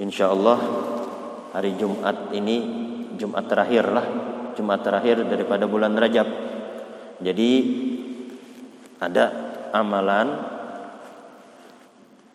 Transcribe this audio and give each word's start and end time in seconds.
Insya 0.00 0.34
Allah 0.34 0.58
hari 1.54 1.78
Jumat 1.78 2.34
ini 2.34 2.56
Jumat 3.14 3.46
terakhir 3.46 3.84
lah 3.90 4.06
Jumat 4.58 4.82
terakhir 4.82 5.22
daripada 5.26 5.70
bulan 5.70 5.94
Rajab 5.94 6.26
Jadi 7.22 7.50
ada 8.98 9.24
amalan 9.70 10.28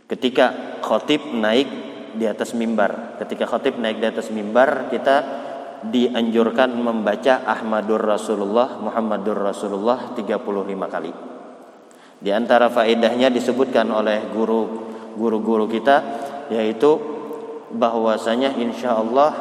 ketika 0.08 0.80
khotib 0.80 1.36
naik 1.36 1.68
di 2.16 2.26
atas 2.26 2.56
mimbar 2.56 3.20
Ketika 3.20 3.44
khotib 3.44 3.76
naik 3.76 4.00
di 4.00 4.08
atas 4.08 4.32
mimbar 4.32 4.88
kita 4.88 5.48
dianjurkan 5.86 6.76
membaca 6.76 7.48
Ahmadur 7.48 8.04
Rasulullah 8.04 8.80
Muhammadur 8.84 9.40
Rasulullah 9.40 10.12
35 10.12 10.36
kali. 10.92 11.12
Di 12.20 12.36
antara 12.36 12.68
faedahnya 12.68 13.32
disebutkan 13.32 13.88
oleh 13.88 14.28
guru 14.36 14.92
guru-guru 15.16 15.72
kita 15.72 16.04
yaitu 16.52 17.19
bahwasanya 17.74 18.58
insya 18.58 18.98
Allah 18.98 19.32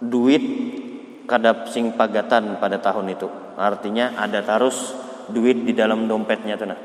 duit 0.00 0.44
kadap 1.28 1.68
sing 1.68 1.92
pagatan 1.94 2.56
pada 2.56 2.80
tahun 2.80 3.12
itu. 3.12 3.28
Artinya 3.58 4.16
ada 4.16 4.40
tarus 4.40 4.94
duit 5.28 5.66
di 5.66 5.76
dalam 5.76 6.08
dompetnya 6.08 6.56
tuh 6.56 6.68
nah. 6.68 6.80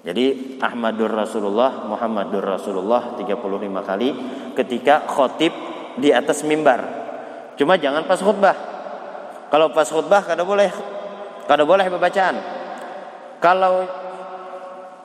Jadi 0.00 0.56
Ahmadur 0.64 1.12
Rasulullah 1.12 1.84
Muhammadur 1.84 2.40
Rasulullah 2.40 3.20
35 3.20 3.36
kali 3.84 4.08
ketika 4.56 5.04
khotib 5.04 5.52
di 6.00 6.08
atas 6.08 6.40
mimbar 6.40 7.00
Cuma 7.60 7.76
jangan 7.76 8.08
pas 8.08 8.16
khutbah. 8.16 8.56
Kalau 9.52 9.68
pas 9.76 9.84
khutbah 9.84 10.24
kada 10.24 10.48
boleh 10.48 10.72
kada 11.44 11.68
boleh 11.68 11.92
pembacaan. 11.92 12.40
Kalau 13.36 13.84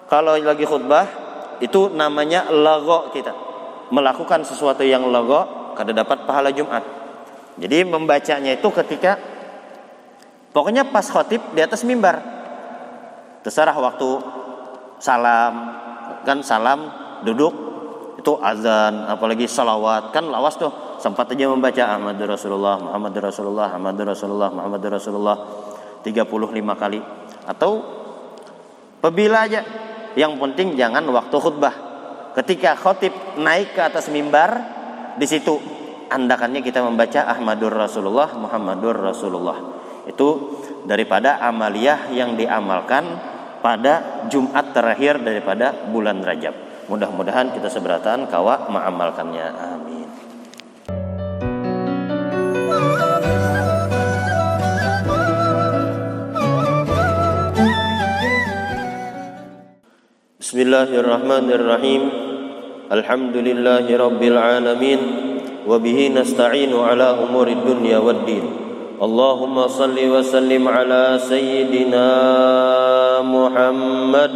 kalau 0.07 0.39
lagi 0.39 0.63
khutbah 0.63 1.03
itu 1.59 1.91
namanya 1.91 2.47
lago 2.55 3.11
kita. 3.11 3.44
Melakukan 3.93 4.41
sesuatu 4.47 4.81
yang 4.81 5.05
lago 5.09 5.73
kada 5.77 5.91
dapat 5.93 6.25
pahala 6.25 6.49
Jumat. 6.49 6.81
Jadi 7.55 7.87
membacanya 7.87 8.55
itu 8.55 8.67
ketika 8.71 9.15
pokoknya 10.51 10.89
pas 10.89 11.05
khotib 11.05 11.43
di 11.53 11.61
atas 11.61 11.85
mimbar. 11.87 12.19
Terserah 13.45 13.77
waktu 13.77 14.09
salam 14.97 15.53
kan 16.25 16.41
salam 16.41 16.89
duduk 17.21 17.53
itu 18.17 18.33
azan 18.41 19.05
apalagi 19.05 19.45
salawat 19.45 20.09
kan 20.09 20.25
lawas 20.25 20.57
tuh 20.57 20.97
sempat 20.97 21.29
aja 21.29 21.45
membaca 21.45 21.83
Ahmad 21.85 22.17
Rasulullah, 22.17 22.81
Muhammad 22.81 23.13
Rasulullah, 23.21 23.69
Muhammad 23.69 24.01
Rasulullah, 24.01 24.49
Muhammad 24.49 24.83
Rasulullah 24.89 25.37
35 26.01 26.81
kali 26.81 26.99
atau 27.45 27.71
apabila 28.97 29.45
aja 29.45 29.61
yang 30.17 30.41
penting 30.41 30.73
jangan 30.73 31.05
waktu 31.13 31.37
khutbah 31.37 31.84
ketika 32.35 32.75
khotib 32.75 33.15
naik 33.39 33.71
ke 33.71 33.81
atas 33.81 34.11
mimbar 34.11 34.59
di 35.15 35.23
situ 35.23 35.55
andakannya 36.11 36.59
kita 36.59 36.83
membaca 36.83 37.31
Ahmadur 37.31 37.71
Rasulullah 37.71 38.35
Muhammadur 38.35 38.99
Rasulullah 38.99 39.57
itu 40.05 40.59
daripada 40.85 41.41
amaliah 41.41 42.11
yang 42.13 42.37
diamalkan 42.37 43.03
pada 43.63 44.25
Jumat 44.29 44.77
terakhir 44.77 45.17
daripada 45.25 45.73
bulan 45.89 46.21
Rajab. 46.21 46.53
Mudah-mudahan 46.85 47.49
kita 47.49 47.65
seberatan 47.65 48.29
kawa 48.29 48.69
mengamalkannya. 48.69 49.47
Amin. 49.57 50.05
Bismillahirrahmanirrahim. 60.37 62.24
الحمد 62.91 63.37
لله 63.37 63.97
رب 63.97 64.21
العالمين 64.23 64.99
وبه 65.67 66.11
نستعين 66.15 66.73
على 66.75 67.17
أمور 67.29 67.47
الدنيا 67.47 67.97
والدين 67.97 68.43
اللهم 69.01 69.67
صل 69.67 69.97
وسلم 69.97 70.67
على 70.67 71.17
سيدنا 71.17 72.07
محمد 73.21 74.35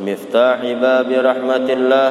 مفتاح 0.00 0.58
باب 0.64 1.08
رحمة 1.12 1.66
الله 1.68 2.10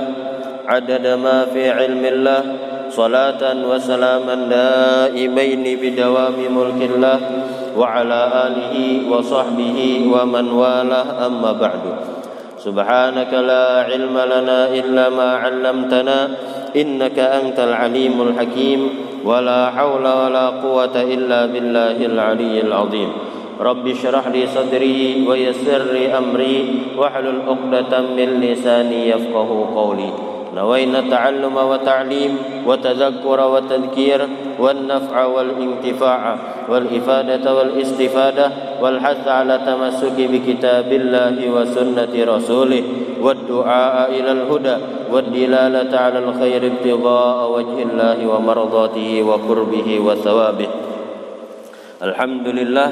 عدد 0.67 1.05
ما 1.07 1.45
في 1.53 1.69
علم 1.69 2.05
الله 2.05 2.41
صلاة 2.89 3.41
وسلاما 3.65 4.35
دائمين 4.35 5.63
بدوام 5.81 6.37
ملك 6.37 6.79
الله 6.93 7.19
وعلى 7.77 8.19
آله 8.45 8.75
وصحبه 9.09 9.77
ومن 10.13 10.45
والاه 10.51 11.25
أما 11.25 11.51
بعد 11.51 12.10
سبحانك 12.61 13.33
لا 13.33 13.89
علم 13.89 14.13
لنا 14.13 14.59
إلا 14.69 15.09
ما 15.09 15.29
علمتنا 15.43 16.17
إنك 16.75 17.17
أنت 17.19 17.59
العليم 17.59 18.21
الحكيم 18.21 18.89
ولا 19.25 19.69
حول 19.69 20.05
ولا 20.05 20.45
قوة 20.61 20.95
إلا 21.01 21.45
بالله 21.45 21.97
العلي 22.05 22.61
العظيم. 22.61 23.09
رب 23.61 23.87
اشرح 23.87 24.27
لي 24.27 24.43
صدري 24.47 25.25
ويسر 25.29 25.81
لي 25.93 26.17
أمري 26.17 26.57
واحلل 26.97 27.41
عقدة 27.47 27.93
من 28.17 28.29
لساني 28.41 29.09
يفقه 29.09 29.49
قولي. 29.75 30.30
نوينا 30.55 30.99
التعلم 30.99 31.55
وتعليم 31.57 32.33
وتذكر 32.67 33.39
وتذكير 33.53 34.21
والنفع 34.59 35.25
والانتفاع 35.25 36.35
والإفادة 36.69 37.45
والاستفادة 37.55 38.51
والحث 38.81 39.27
على 39.27 39.55
تمسك 39.65 40.17
بكتاب 40.19 40.89
الله 40.91 41.35
وسنة 41.49 42.13
رسوله 42.35 42.83
والدعاء 43.21 44.11
إلى 44.11 44.31
الهدى 44.31 44.75
والدلالة 45.11 45.91
على 45.97 46.19
الخير 46.19 46.61
ابتغاء 46.67 47.51
وجه 47.51 47.77
الله 47.83 48.17
ومرضاته 48.27 49.23
وقربه 49.23 49.87
وثوابه. 49.99 50.69
الحمد 52.01 52.47
لله. 52.47 52.89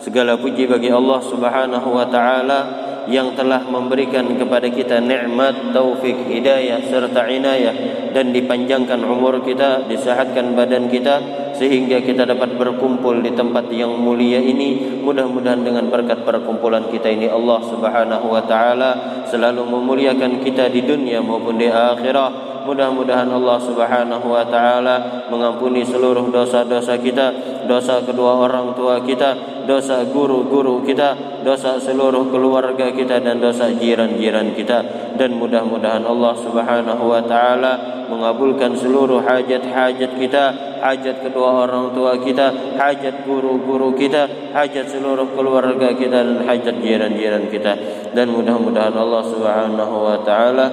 Segala 0.00 0.32
puji 0.40 0.64
bagi 0.64 0.88
Allah 0.88 1.20
Subhanahu 1.20 1.92
wa 1.92 2.08
taala 2.08 2.88
yang 3.10 3.34
telah 3.34 3.66
memberikan 3.66 4.38
kepada 4.38 4.70
kita 4.70 5.02
nikmat 5.02 5.74
taufik 5.74 6.30
hidayah 6.30 6.78
serta 6.86 7.26
inayah 7.26 7.74
dan 8.14 8.30
dipanjangkan 8.30 9.02
umur 9.02 9.42
kita 9.42 9.84
disehatkan 9.90 10.54
badan 10.54 10.86
kita 10.86 11.18
sehingga 11.58 12.00
kita 12.00 12.24
dapat 12.24 12.56
berkumpul 12.56 13.20
di 13.20 13.34
tempat 13.36 13.68
yang 13.74 13.92
mulia 13.98 14.40
ini. 14.40 15.02
Mudah-mudahan 15.02 15.60
dengan 15.60 15.90
berkat 15.90 16.22
perkumpulan 16.22 16.88
kita 16.88 17.10
ini 17.10 17.26
Allah 17.26 17.60
Subhanahu 17.66 18.26
wa 18.30 18.42
taala 18.46 18.90
selalu 19.26 19.66
memuliakan 19.66 20.40
kita 20.40 20.70
di 20.70 20.86
dunia 20.86 21.20
maupun 21.20 21.58
di 21.58 21.68
akhirat 21.68 22.49
Mudah-mudahan 22.60 23.28
Allah 23.32 23.58
Subhanahu 23.62 24.26
wa 24.28 24.44
taala 24.44 25.26
mengampuni 25.32 25.80
seluruh 25.80 26.28
dosa-dosa 26.28 27.00
kita, 27.00 27.32
dosa 27.64 28.04
kedua 28.04 28.36
orang 28.44 28.76
tua 28.76 29.00
kita, 29.00 29.64
dosa 29.64 30.04
guru-guru 30.04 30.84
kita, 30.84 31.40
dosa 31.40 31.80
seluruh 31.80 32.28
keluarga 32.28 32.92
kita 32.92 33.22
dan 33.22 33.40
dosa 33.40 33.72
jiran-jiran 33.72 34.52
kita. 34.52 34.78
Dan 35.16 35.36
mudah-mudahan 35.40 36.04
Allah 36.04 36.34
Subhanahu 36.36 37.04
wa 37.08 37.22
taala 37.24 37.72
mengabulkan 38.10 38.74
seluruh 38.74 39.22
hajat-hajat 39.22 40.18
kita, 40.18 40.44
hajat 40.82 41.16
kedua 41.22 41.64
orang 41.68 41.94
tua 41.94 42.18
kita, 42.18 42.76
hajat 42.76 43.22
guru-guru 43.22 43.94
kita, 43.94 44.26
hajat 44.50 44.90
seluruh 44.90 45.30
keluarga 45.32 45.94
kita 45.94 46.18
dan 46.26 46.42
hajat 46.42 46.76
jiran-jiran 46.82 47.46
kita. 47.48 47.72
Dan 48.10 48.34
mudah-mudahan 48.34 48.92
Allah 48.98 49.22
Subhanahu 49.22 49.96
wa 50.02 50.18
taala 50.26 50.66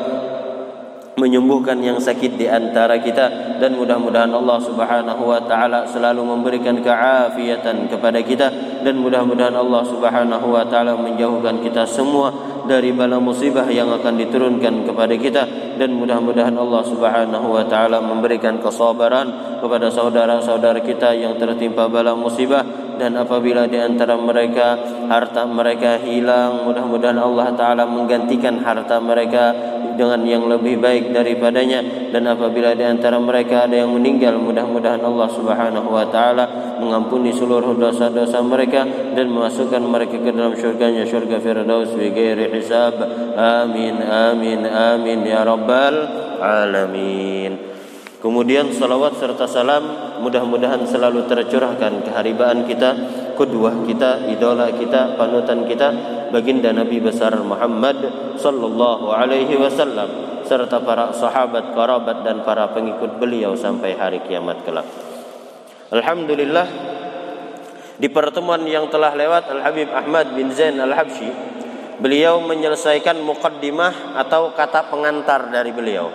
menyembuhkan 1.17 1.81
yang 1.81 1.97
sakit 1.97 2.37
di 2.37 2.45
antara 2.45 3.01
kita. 3.01 3.57
Dan 3.57 3.73
mudah-mudahan 3.73 4.29
Allah 4.29 4.61
Subhanahu 4.61 5.23
wa 5.25 5.41
taala 5.49 5.89
selalu 5.89 6.21
memberikan 6.21 6.77
keafiatan 6.77 7.89
kepada 7.89 8.21
kita. 8.21 8.47
Dan 8.85 9.01
mudah-mudahan 9.01 9.57
Allah 9.57 9.81
Subhanahu 9.81 10.47
wa 10.53 10.63
taala 10.69 10.93
menjauhkan 10.93 11.59
kita 11.65 11.89
semua 11.89 12.29
dari 12.69 12.93
bala 12.93 13.17
musibah 13.17 13.65
yang 13.65 13.89
akan 13.89 14.13
diturunkan 14.13 14.85
kepada 14.85 15.17
kita. 15.17 15.43
Dan 15.81 15.97
mudah-mudahan 15.97 16.53
Allah 16.53 16.85
Subhanahu 16.85 17.47
wa 17.49 17.65
taala 17.65 17.97
memberikan 17.97 18.61
kesabaran 18.61 19.57
kepada 19.57 19.89
saudara-saudara 19.89 20.85
kita 20.85 21.17
yang 21.17 21.33
tertimpa 21.41 21.89
bala 21.89 22.13
musibah 22.13 22.86
dan 22.97 23.15
apabila 23.15 23.69
di 23.69 23.77
antara 23.77 24.17
mereka 24.17 24.77
harta 25.07 25.45
mereka 25.45 26.01
hilang 26.01 26.65
mudah-mudahan 26.67 27.17
Allah 27.17 27.53
taala 27.53 27.83
menggantikan 27.85 28.59
harta 28.61 28.99
mereka 28.99 29.53
dengan 29.97 30.21
yang 30.23 30.45
lebih 30.45 30.77
baik 30.77 31.09
daripadanya. 31.11 32.13
Dan 32.13 32.29
apabila 32.29 32.77
di 32.77 32.85
antara 32.85 33.17
mereka 33.17 33.65
ada 33.65 33.75
yang 33.83 33.91
meninggal 33.91 34.37
mudah-mudahan 34.37 35.01
Allah 35.01 35.27
Subhanahu 35.33 35.89
wa 35.89 36.05
taala 36.07 36.77
mengampuni 36.77 37.33
seluruh 37.33 37.73
dosa-dosa 37.73 38.39
mereka 38.45 38.85
dan 39.17 39.27
memasukkan 39.33 39.81
mereka 39.81 40.21
ke 40.21 40.29
dalam 40.29 40.53
syurganya 40.53 41.03
syurga 41.09 41.41
firdaus 41.41 41.91
bi 41.97 42.13
ghairi 42.13 42.53
hisab. 42.53 43.01
Amin 43.35 43.97
amin 43.99 44.63
amin 44.63 45.19
ya 45.25 45.41
rabbal 45.41 45.95
alamin 46.37 47.66
Kemudian 48.17 48.73
salawat 48.73 49.21
serta 49.21 49.45
salam 49.45 50.17
mudah-mudahan 50.25 50.81
selalu 50.89 51.29
tercurahkan 51.29 52.01
keharibaan 52.01 52.65
kita, 52.65 52.89
kedua 53.37 53.85
kita, 53.85 54.25
idola 54.33 54.73
kita, 54.73 55.13
panutan 55.13 55.69
kita, 55.69 55.87
baginda 56.33 56.73
Nabi 56.73 56.97
besar 56.97 57.37
Muhammad 57.37 58.01
sallallahu 58.41 59.13
alaihi 59.13 59.53
wasallam 59.61 60.41
serta 60.49 60.81
para 60.81 61.13
sahabat, 61.13 61.77
kerabat 61.77 62.25
dan 62.25 62.41
para 62.41 62.65
pengikut 62.73 63.21
beliau 63.21 63.53
sampai 63.53 63.93
hari 63.93 64.17
kiamat 64.25 64.65
kelak. 64.65 64.89
Alhamdulillah 65.93 66.67
di 68.01 68.09
pertemuan 68.09 68.65
yang 68.65 68.89
telah 68.89 69.13
lewat 69.13 69.45
Al 69.53 69.61
Habib 69.61 69.93
Ahmad 69.93 70.33
bin 70.33 70.49
Zain 70.49 70.81
Al 70.81 70.97
Habsyi 70.97 71.29
beliau 72.01 72.41
menyelesaikan 72.41 73.21
mukaddimah 73.21 74.17
atau 74.25 74.57
kata 74.57 74.89
pengantar 74.89 75.53
dari 75.53 75.69
beliau 75.69 76.09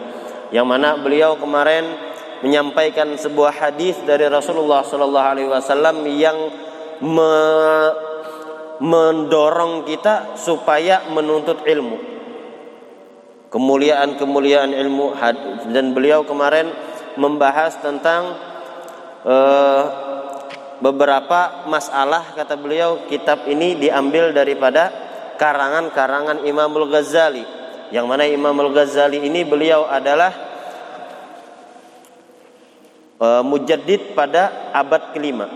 yang 0.52 0.68
mana 0.68 1.00
beliau 1.00 1.40
kemarin 1.40 2.12
menyampaikan 2.44 3.16
sebuah 3.16 3.56
hadis 3.56 3.96
dari 4.04 4.28
Rasulullah 4.28 4.84
sallallahu 4.84 5.28
alaihi 5.32 5.48
wasallam 5.48 6.04
yang 6.12 6.36
me 7.00 7.32
mendorong 8.82 9.86
kita 9.86 10.34
supaya 10.34 11.06
menuntut 11.06 11.62
ilmu. 11.62 11.98
Kemuliaan-kemuliaan 13.46 14.74
ilmu 14.74 15.14
dan 15.70 15.94
beliau 15.94 16.26
kemarin 16.26 16.66
membahas 17.14 17.78
tentang 17.78 18.34
uh, 19.22 19.82
beberapa 20.82 21.62
masalah 21.70 22.34
kata 22.34 22.58
beliau 22.58 23.06
kitab 23.06 23.46
ini 23.46 23.78
diambil 23.78 24.34
daripada 24.34 24.90
karangan-karangan 25.38 26.42
Imamul 26.42 26.90
Ghazali 26.90 27.61
yang 27.92 28.08
mana 28.08 28.24
Imamul 28.24 28.72
Ghazali 28.72 29.20
ini 29.20 29.44
beliau 29.44 29.84
adalah 29.84 30.32
uh, 33.20 33.44
mujaddid 33.44 34.16
pada 34.16 34.72
abad 34.72 35.12
kelima. 35.12 35.46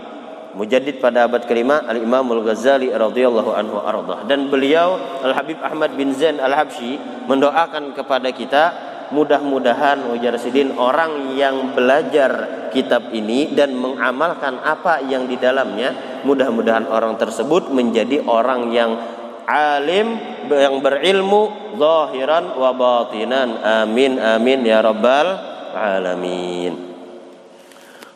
Mujaddid 0.53 1.01
pada 1.01 1.25
abad 1.25 1.45
kelima 1.49 1.81
Al 1.85 2.01
Imam 2.01 2.29
Al 2.29 2.45
Ghazali 2.45 2.93
radhiyallahu 2.93 3.51
anhu 3.57 3.77
ardah. 3.81 4.29
Dan 4.29 4.53
beliau 4.53 5.01
Al 5.25 5.33
Habib 5.33 5.57
Ahmad 5.65 5.97
bin 5.97 6.13
Zain 6.13 6.37
Al 6.37 6.53
Habsyi 6.53 7.01
mendoakan 7.25 7.97
kepada 7.97 8.29
kita 8.29 8.63
mudah-mudahan 9.09 10.03
wajar 10.13 10.35
sidin 10.35 10.75
orang 10.75 11.33
yang 11.39 11.71
belajar 11.71 12.29
kitab 12.75 13.07
ini 13.15 13.55
dan 13.55 13.71
mengamalkan 13.71 14.59
apa 14.59 14.99
yang 15.07 15.25
di 15.31 15.39
dalamnya 15.39 16.21
mudah-mudahan 16.27 16.91
orang 16.91 17.15
tersebut 17.15 17.71
menjadi 17.71 18.19
orang 18.27 18.67
yang 18.75 19.16
alim 19.47 20.19
yang 20.51 20.83
berilmu 20.83 21.73
zahiran 21.79 22.53
wa 22.59 22.75
batinan. 22.75 23.57
Amin 23.63 24.19
amin 24.19 24.59
ya 24.67 24.83
rabbal 24.83 25.27
alamin. 25.71 26.75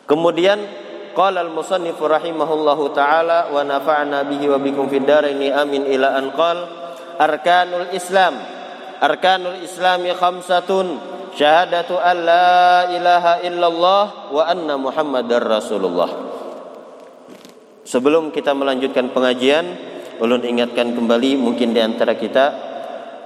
Kemudian 0.04 0.82
Qala 1.12 1.44
al-musannif 1.44 2.00
rahimahullahu 2.00 2.96
taala 2.96 3.52
wa 3.52 3.60
nafa'na 3.60 4.24
bihi 4.24 4.48
wa 4.48 4.56
bikum 4.56 4.88
fid 4.88 5.04
dharaini 5.04 5.52
amin 5.52 5.84
ila 5.84 6.16
an 6.16 6.32
qal 6.32 6.58
arkanul 7.20 7.92
islam 7.92 8.40
arkanul 8.96 9.60
islami 9.60 10.08
khamsatun 10.16 10.96
syahadatu 11.36 12.00
an 12.00 12.16
la 12.16 12.88
ilaha 12.96 13.44
illallah 13.44 14.04
wa 14.32 14.42
anna 14.48 14.80
muhammadar 14.80 15.44
rasulullah 15.44 16.32
Sebelum 17.82 18.32
kita 18.32 18.56
melanjutkan 18.56 19.12
pengajian 19.12 19.91
ulun 20.22 20.46
ingatkan 20.46 20.94
kembali 20.94 21.34
mungkin 21.34 21.74
di 21.74 21.82
antara 21.82 22.14
kita 22.14 22.70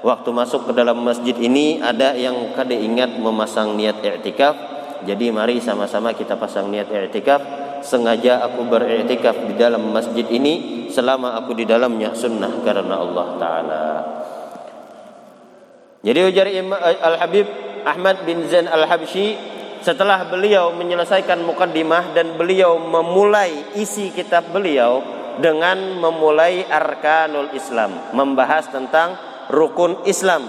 waktu 0.01 0.33
masuk 0.33 0.71
ke 0.71 0.73
dalam 0.73 1.05
masjid 1.05 1.37
ini 1.37 1.85
ada 1.85 2.17
yang 2.17 2.57
kada 2.57 2.73
ingat 2.73 3.21
memasang 3.21 3.77
niat 3.77 4.01
i'tikaf 4.01 4.57
jadi 5.05 5.29
mari 5.29 5.61
sama-sama 5.61 6.17
kita 6.17 6.41
pasang 6.41 6.73
niat 6.73 6.89
i'tikaf 6.89 7.67
sengaja 7.85 8.43
aku 8.43 8.65
beriktikaf 8.67 9.37
di 9.47 9.55
dalam 9.55 9.93
masjid 9.93 10.25
ini 10.27 10.89
selama 10.89 11.37
aku 11.39 11.55
di 11.55 11.63
dalamnya 11.69 12.11
sunnah 12.17 12.51
karena 12.67 12.95
Allah 12.99 13.27
taala. 13.39 13.85
Jadi 16.03 16.21
ujar 16.23 16.47
Al 17.03 17.17
Habib 17.23 17.47
Ahmad 17.87 18.23
bin 18.27 18.47
Zain 18.51 18.71
Al 18.71 18.87
Habsyi 18.87 19.39
setelah 19.83 20.27
beliau 20.27 20.75
menyelesaikan 20.75 21.43
mukaddimah 21.47 22.15
dan 22.15 22.35
beliau 22.35 22.79
memulai 22.79 23.79
isi 23.79 24.11
kitab 24.11 24.51
beliau 24.51 25.16
dengan 25.39 26.01
memulai 26.01 26.65
arkanul 26.65 27.53
Islam, 27.53 28.13
membahas 28.17 28.69
tentang 28.73 29.17
rukun 29.53 30.05
Islam. 30.09 30.49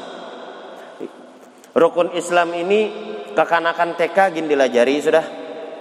Rukun 1.77 2.15
Islam 2.17 2.57
ini 2.57 2.89
kekanakan 3.37 3.93
TK 3.99 4.17
gin 4.33 4.49
dilajari 4.49 4.95
sudah. 4.97 5.25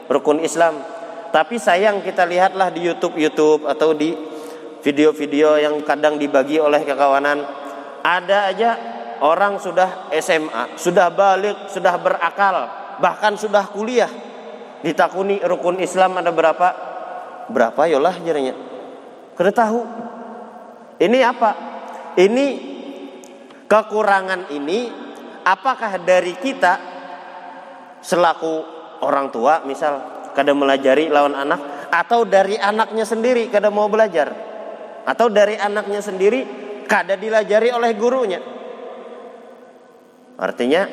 Rukun 0.06 0.44
Islam 0.44 0.96
tapi 1.36 1.60
sayang 1.60 2.00
kita 2.00 2.24
lihatlah 2.24 2.72
di 2.72 2.86
YouTube 2.86 3.20
YouTube 3.20 3.68
atau 3.68 3.92
di 3.92 4.16
video-video 4.80 5.60
yang 5.60 5.84
kadang 5.84 6.16
dibagi 6.16 6.56
oleh 6.56 6.80
kekawanan 6.80 7.44
ada 8.00 8.48
aja 8.48 8.70
orang 9.20 9.60
sudah 9.60 10.08
SMA, 10.16 10.80
sudah 10.80 11.12
balik, 11.12 11.68
sudah 11.68 11.92
berakal, 12.00 12.56
bahkan 13.04 13.36
sudah 13.36 13.68
kuliah. 13.68 14.08
Ditakuni 14.80 15.44
rukun 15.44 15.76
Islam 15.76 16.16
ada 16.22 16.32
berapa? 16.32 16.68
Berapa 17.52 17.84
yolah 17.84 18.16
jadinya? 18.22 18.56
Kada 19.36 19.52
tahu. 19.52 19.80
Ini 20.96 21.18
apa? 21.20 21.50
Ini 22.16 22.46
kekurangan 23.68 24.48
ini 24.56 24.88
apakah 25.44 26.00
dari 26.00 26.32
kita 26.40 26.74
selaku 28.00 28.54
orang 29.04 29.28
tua 29.28 29.60
misal 29.66 30.24
kada 30.32 30.54
melajari 30.56 31.10
lawan 31.10 31.34
anak 31.34 31.90
atau 31.90 32.24
dari 32.24 32.56
anaknya 32.56 33.02
sendiri 33.02 33.50
kada 33.50 33.68
mau 33.68 33.90
belajar 33.90 34.32
atau 35.06 35.26
dari 35.26 35.58
anaknya 35.58 35.98
sendiri 35.98 36.40
kada 36.86 37.18
dilajari 37.18 37.74
oleh 37.74 37.90
gurunya 37.98 38.40
artinya 40.38 40.86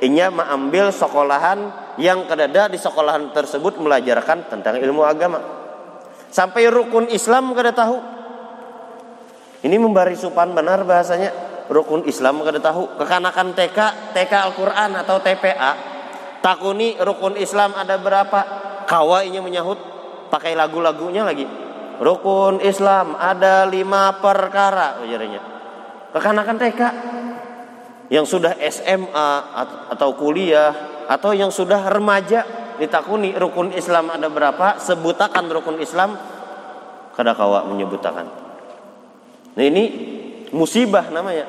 inya 0.00 0.30
mengambil 0.30 0.94
sekolahan 0.94 1.58
yang 1.98 2.24
kada 2.30 2.70
di 2.70 2.78
sekolahan 2.78 3.34
tersebut 3.34 3.82
melajarkan 3.82 4.46
tentang 4.46 4.78
ilmu 4.78 5.02
agama 5.02 5.59
sampai 6.30 6.70
rukun 6.70 7.10
Islam 7.10 7.52
kada 7.52 7.74
tahu. 7.74 7.98
Ini 9.60 9.76
memberi 9.76 10.16
supan 10.16 10.56
benar 10.56 10.86
bahasanya. 10.88 11.50
Rukun 11.70 12.08
Islam 12.08 12.42
kada 12.42 12.58
tahu. 12.58 12.98
Kekanakan 12.98 13.54
TK 13.54 13.78
TK 14.16 14.32
Al-Qur'an 14.32 14.90
atau 14.96 15.22
TPA 15.22 15.72
takuni 16.40 16.96
rukun 16.98 17.36
Islam 17.36 17.76
ada 17.76 18.00
berapa? 18.00 18.40
Kawainya 18.88 19.44
menyahut. 19.44 19.78
Pakai 20.30 20.54
lagu-lagunya 20.54 21.26
lagi. 21.26 21.44
Rukun 22.00 22.62
Islam 22.64 23.18
ada 23.18 23.68
lima 23.68 24.18
perkara. 24.18 25.02
Ujarnya 25.04 25.50
kekanakan 26.10 26.56
TK 26.58 26.80
yang 28.10 28.26
sudah 28.26 28.58
SMA 28.70 29.30
atau 29.94 30.18
kuliah 30.18 30.74
atau 31.06 31.30
yang 31.30 31.54
sudah 31.54 31.86
remaja 31.90 32.42
ditakuni 32.80 33.36
rukun 33.36 33.76
Islam 33.76 34.08
ada 34.08 34.32
berapa 34.32 34.80
sebutakan 34.80 35.52
rukun 35.52 35.78
Islam 35.78 36.16
kada 37.12 37.36
kawa 37.36 37.68
menyebutakan 37.68 38.26
nah 39.54 39.64
ini 39.64 39.84
musibah 40.56 41.12
namanya 41.12 41.44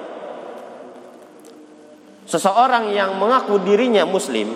seseorang 2.27 2.91
yang 2.91 3.15
mengaku 3.15 3.63
dirinya 3.63 4.03
muslim 4.03 4.51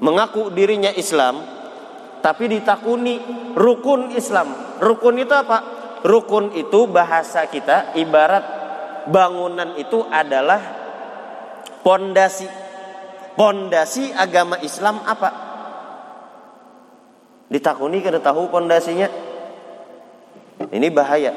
mengaku 0.00 0.48
dirinya 0.50 0.90
Islam 0.96 1.58
tapi 2.18 2.50
ditakuni 2.50 3.18
rukun 3.54 4.14
Islam. 4.14 4.78
Rukun 4.78 5.16
itu 5.22 5.34
apa? 5.34 5.58
Rukun 6.06 6.54
itu 6.54 6.86
bahasa 6.86 7.46
kita 7.50 7.94
ibarat 7.98 8.44
bangunan 9.10 9.74
itu 9.78 10.02
adalah 10.06 10.60
pondasi. 11.82 12.46
Pondasi 13.38 14.10
agama 14.10 14.58
Islam 14.62 14.98
apa? 15.06 15.47
Ditakuni 17.48 18.04
kada 18.04 18.20
tahu 18.20 18.52
pondasinya. 18.52 19.08
Ini 20.68 20.88
bahaya. 20.92 21.32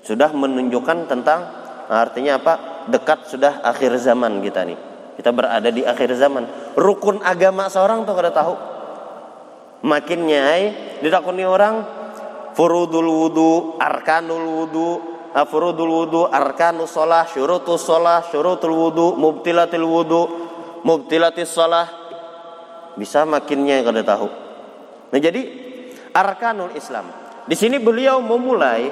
Sudah 0.00 0.32
menunjukkan 0.32 1.04
tentang 1.04 1.44
artinya 1.92 2.40
apa? 2.40 2.54
Dekat 2.88 3.28
sudah 3.28 3.60
akhir 3.60 3.92
zaman 4.00 4.40
kita 4.40 4.64
nih. 4.64 4.78
Kita 5.20 5.34
berada 5.34 5.68
di 5.68 5.84
akhir 5.84 6.14
zaman. 6.16 6.72
Rukun 6.78 7.20
agama 7.20 7.68
seorang 7.68 8.08
tuh 8.08 8.16
kada 8.16 8.32
tahu. 8.32 8.54
Makin 9.84 10.20
nyai 10.24 10.64
ditakuni 11.04 11.44
orang 11.44 11.84
furudul 12.54 13.06
wudu, 13.06 13.76
arkanul 13.76 14.46
wudu, 14.46 14.90
furudul 15.34 15.90
wudu, 15.90 16.22
arkanus 16.30 16.94
sholah, 16.94 17.26
syurutus 17.26 17.82
sholah, 17.82 18.24
syurutul 18.30 18.74
wudu, 18.74 19.18
mubtilatil 19.18 19.84
wudu, 19.84 20.22
mubtilatis 20.86 21.50
sholah. 21.50 21.97
Bisa 22.98 23.22
makinnya 23.22 23.80
kada 23.86 24.02
tahu. 24.02 24.28
Nah 25.14 25.20
jadi 25.22 25.46
arkanul 26.10 26.74
Islam. 26.74 27.06
Di 27.46 27.56
sini 27.56 27.78
beliau 27.80 28.20
memulai 28.20 28.90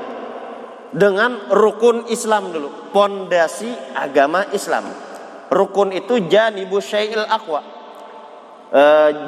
dengan 0.94 1.50
rukun 1.52 2.08
Islam 2.08 2.54
dulu, 2.54 2.94
pondasi 2.94 3.68
agama 3.92 4.48
Islam. 4.54 4.88
Rukun 5.50 5.92
itu 5.92 6.24
janibu 6.30 6.80
syai'il 6.80 7.26
aqwa. 7.26 7.60
E, 8.66 8.82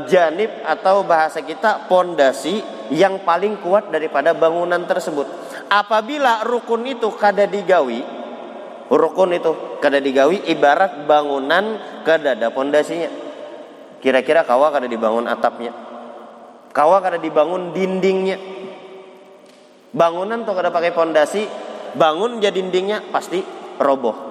janib 0.08 0.50
atau 0.64 1.04
bahasa 1.04 1.44
kita 1.44 1.90
pondasi 1.90 2.62
yang 2.94 3.22
paling 3.22 3.60
kuat 3.60 3.92
daripada 3.92 4.32
bangunan 4.32 4.82
tersebut. 4.88 5.28
Apabila 5.68 6.48
rukun 6.48 6.88
itu 6.88 7.12
kada 7.12 7.44
digawi, 7.44 8.00
rukun 8.88 9.36
itu 9.36 9.78
kada 9.84 10.00
digawi 10.00 10.40
ibarat 10.48 11.04
bangunan 11.04 11.76
kada 12.02 12.32
ada 12.32 12.48
pondasinya 12.48 13.27
kira-kira 13.98 14.42
kawa 14.46 14.72
kada 14.74 14.86
dibangun 14.90 15.26
atapnya? 15.26 15.72
Kawa 16.72 17.02
kada 17.02 17.18
dibangun 17.18 17.74
dindingnya? 17.74 18.38
Bangunan 19.90 20.44
tuh 20.44 20.54
kada 20.54 20.68
pakai 20.68 20.92
pondasi 20.92 21.42
bangun 21.96 22.38
jadi 22.38 22.54
dindingnya 22.60 23.08
pasti 23.08 23.40
roboh. 23.80 24.28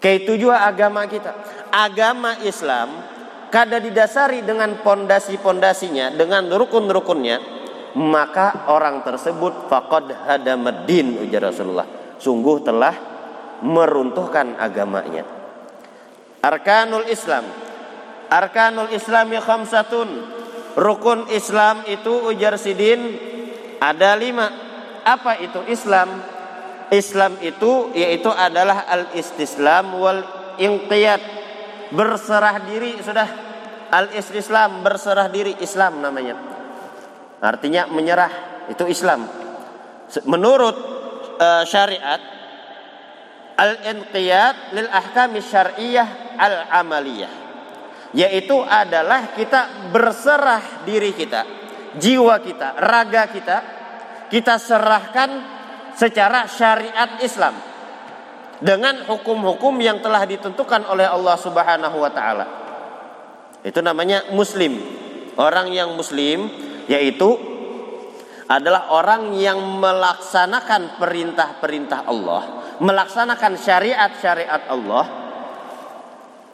Kayak 0.00 0.16
itu 0.24 0.48
juga 0.48 0.64
agama 0.64 1.04
kita. 1.04 1.32
Agama 1.68 2.40
Islam 2.40 2.88
kada 3.52 3.82
didasari 3.82 4.46
dengan 4.46 4.80
pondasi-pondasinya 4.80 6.14
dengan 6.14 6.48
rukun-rukunnya 6.48 7.60
maka 7.98 8.70
orang 8.70 9.02
tersebut 9.02 9.66
faqad 9.66 10.14
hadamaddin 10.30 11.18
ujar 11.26 11.50
Rasulullah. 11.50 12.16
Sungguh 12.20 12.62
telah 12.62 12.94
meruntuhkan 13.64 14.54
agamanya. 14.60 15.26
Arkanul 16.40 17.08
Islam 17.10 17.44
arkanul 18.30 18.94
Islami 18.94 19.36
khamsatun. 19.42 20.38
Rukun 20.78 21.26
Islam 21.34 21.82
itu 21.90 22.30
ujar 22.30 22.54
sidin 22.54 23.18
ada 23.82 24.14
lima. 24.14 24.48
Apa 25.02 25.42
itu 25.42 25.66
Islam? 25.66 26.08
Islam 26.94 27.38
itu 27.42 27.90
yaitu 27.94 28.30
adalah 28.30 28.86
al 28.86 29.10
istislam 29.18 29.98
wal 29.98 30.22
inqiyad. 30.62 31.22
Berserah 31.90 32.62
diri 32.62 32.94
sudah. 33.02 33.28
Al 33.90 34.14
istislam 34.14 34.86
berserah 34.86 35.26
diri 35.26 35.58
Islam 35.58 35.98
namanya. 35.98 36.38
Artinya 37.42 37.90
menyerah 37.90 38.30
itu 38.70 38.86
Islam. 38.86 39.26
Menurut 40.30 40.76
uh, 41.42 41.66
syariat 41.66 42.22
al-inqiyad 43.58 44.72
lil 44.72 44.88
ahkam 44.88 45.36
syar'iyyah 45.36 46.38
al-amaliyah 46.38 47.49
yaitu 48.16 48.58
adalah 48.62 49.34
kita 49.34 49.90
berserah 49.94 50.82
diri 50.82 51.14
kita, 51.14 51.46
jiwa 51.98 52.38
kita, 52.42 52.78
raga 52.78 53.30
kita 53.30 53.58
kita 54.30 54.56
serahkan 54.62 55.30
secara 55.98 56.46
syariat 56.46 57.18
Islam 57.20 57.58
dengan 58.62 59.04
hukum-hukum 59.10 59.74
yang 59.82 59.98
telah 59.98 60.22
ditentukan 60.24 60.86
oleh 60.86 61.04
Allah 61.04 61.36
Subhanahu 61.36 61.96
wa 61.98 62.10
taala. 62.14 62.46
Itu 63.66 63.82
namanya 63.82 64.30
muslim. 64.32 64.78
Orang 65.34 65.74
yang 65.74 65.92
muslim 65.98 66.48
yaitu 66.86 67.36
adalah 68.50 68.90
orang 68.90 69.34
yang 69.38 69.58
melaksanakan 69.78 70.98
perintah-perintah 70.98 72.06
Allah, 72.06 72.42
melaksanakan 72.82 73.54
syariat-syariat 73.54 74.66
Allah, 74.66 75.04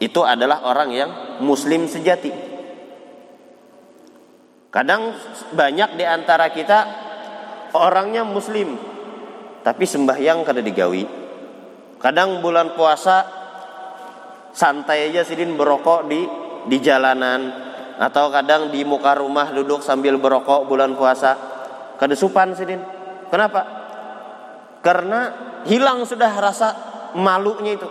itu 0.00 0.20
adalah 0.22 0.66
orang 0.68 0.90
yang 0.92 1.10
muslim 1.40 1.88
sejati. 1.88 2.32
Kadang 4.68 5.16
banyak 5.56 5.96
di 5.96 6.04
antara 6.04 6.52
kita 6.52 6.78
orangnya 7.72 8.28
muslim, 8.28 8.76
tapi 9.64 9.84
sembahyang 9.88 10.44
kada 10.44 10.60
digawi. 10.60 11.04
Kadang 11.96 12.44
bulan 12.44 12.76
puasa 12.76 13.24
santai 14.52 15.08
aja 15.08 15.24
sidin 15.24 15.56
berokok 15.56 16.04
di 16.04 16.20
di 16.68 16.76
jalanan, 16.84 17.66
atau 17.96 18.28
kadang 18.28 18.68
di 18.68 18.84
muka 18.84 19.16
rumah 19.16 19.48
duduk 19.56 19.80
sambil 19.80 20.20
berokok 20.20 20.68
bulan 20.68 20.92
puasa 20.92 21.32
kedesupan 21.96 22.52
sidin 22.52 22.80
kenapa 23.32 23.64
karena 24.84 25.20
hilang 25.64 26.04
sudah 26.04 26.28
rasa 26.36 26.68
malunya 27.16 27.80
itu 27.80 27.88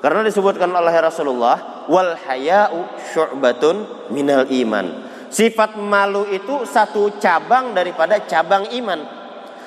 karena 0.00 0.24
disebutkan 0.24 0.68
oleh 0.72 0.94
Rasulullah 1.00 1.86
wal 1.88 2.16
haya'u 2.16 3.00
syu'batun 3.12 4.08
minal 4.12 4.48
iman 4.48 5.08
sifat 5.30 5.78
malu 5.78 6.26
itu 6.28 6.66
satu 6.66 7.20
cabang 7.20 7.72
daripada 7.76 8.20
cabang 8.26 8.68
iman 8.82 9.00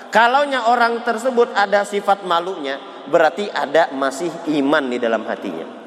kalaunya 0.10 0.68
orang 0.70 1.02
tersebut 1.06 1.54
ada 1.56 1.86
sifat 1.88 2.26
malunya 2.26 2.78
berarti 3.08 3.50
ada 3.50 3.94
masih 3.94 4.30
iman 4.60 4.84
di 4.90 4.98
dalam 5.00 5.24
hatinya 5.24 5.84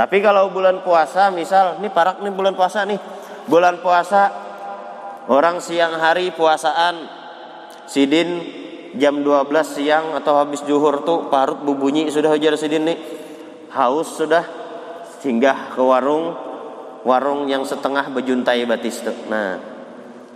tapi 0.00 0.24
kalau 0.24 0.48
bulan 0.48 0.80
puasa, 0.80 1.28
misal 1.28 1.76
ini 1.76 1.92
parak 1.92 2.24
nih 2.24 2.32
bulan 2.32 2.56
puasa 2.56 2.88
nih. 2.88 2.96
Bulan 3.44 3.84
puasa 3.84 4.32
orang 5.28 5.60
siang 5.60 5.92
hari 6.00 6.32
puasaan 6.32 7.04
sidin 7.84 8.40
jam 8.96 9.20
12 9.20 9.52
siang 9.60 10.16
atau 10.16 10.40
habis 10.40 10.64
juhur 10.64 11.04
tuh 11.04 11.28
parut 11.28 11.60
bubunyi 11.60 12.08
sudah 12.08 12.32
hujan 12.32 12.56
sidin 12.56 12.88
nih. 12.88 12.96
Haus 13.70 14.18
sudah 14.18 14.42
singgah 15.22 15.74
ke 15.74 15.82
warung 15.82 16.50
warung 17.04 17.48
yang 17.48 17.64
setengah 17.64 18.08
bejuntai 18.12 18.64
batis 18.68 19.00
tuh. 19.00 19.16
Nah, 19.28 19.56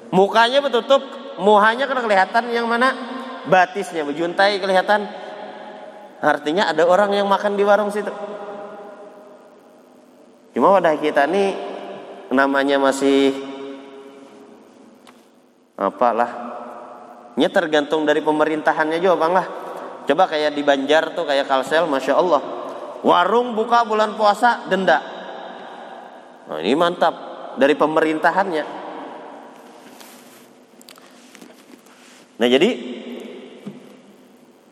mukanya 0.08 0.64
bertutup, 0.64 1.02
muhanya 1.40 1.84
kena 1.84 2.00
kelihatan 2.04 2.44
yang 2.52 2.64
mana 2.64 2.92
batisnya 3.48 4.04
bejuntai 4.04 4.60
kelihatan. 4.60 5.04
Artinya 6.24 6.72
ada 6.72 6.88
orang 6.88 7.12
yang 7.12 7.28
makan 7.28 7.58
di 7.58 7.64
warung 7.66 7.92
situ. 7.92 8.08
Cuma 10.56 10.72
wadah 10.72 10.96
kita 10.96 11.28
ini 11.28 11.52
namanya 12.32 12.80
masih 12.80 13.34
apalah. 15.76 16.54
Nya 17.34 17.50
tergantung 17.50 18.06
dari 18.06 18.22
pemerintahannya 18.22 19.02
juga 19.02 19.18
bang 19.18 19.32
lah. 19.34 19.46
Coba 20.06 20.30
kayak 20.30 20.54
di 20.54 20.62
Banjar 20.62 21.12
tuh 21.12 21.26
kayak 21.26 21.50
Kalsel, 21.50 21.90
masya 21.90 22.14
Allah. 22.14 22.63
Warung 23.04 23.52
buka 23.52 23.84
bulan 23.84 24.16
puasa 24.16 24.64
denda. 24.64 24.98
Nah, 26.48 26.60
ini 26.60 26.72
mantap 26.72 27.14
dari 27.60 27.76
pemerintahannya. 27.76 28.64
Nah 32.34 32.48
jadi 32.50 32.70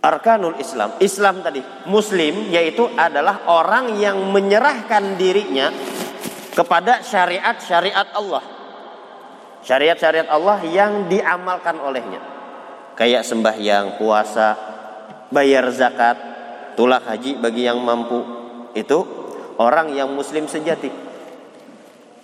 arkanul 0.02 0.58
Islam. 0.58 0.98
Islam 0.98 1.46
tadi, 1.46 1.62
muslim 1.86 2.50
yaitu 2.50 2.90
adalah 2.98 3.46
orang 3.46 3.94
yang 4.02 4.18
menyerahkan 4.34 5.14
dirinya 5.14 5.70
kepada 6.52 7.00
syariat-syariat 7.00 8.10
Allah. 8.12 8.44
Syariat-syariat 9.62 10.26
Allah 10.26 10.58
yang 10.66 11.06
diamalkan 11.06 11.78
olehnya. 11.78 12.18
Kayak 12.98 13.22
sembahyang, 13.24 13.96
puasa, 13.96 14.58
bayar 15.30 15.70
zakat, 15.70 16.18
tulak 16.82 17.06
haji 17.06 17.38
bagi 17.38 17.62
yang 17.62 17.78
mampu. 17.78 18.18
Itu 18.74 19.06
orang 19.62 19.94
yang 19.94 20.10
muslim 20.10 20.50
sejati. 20.50 20.90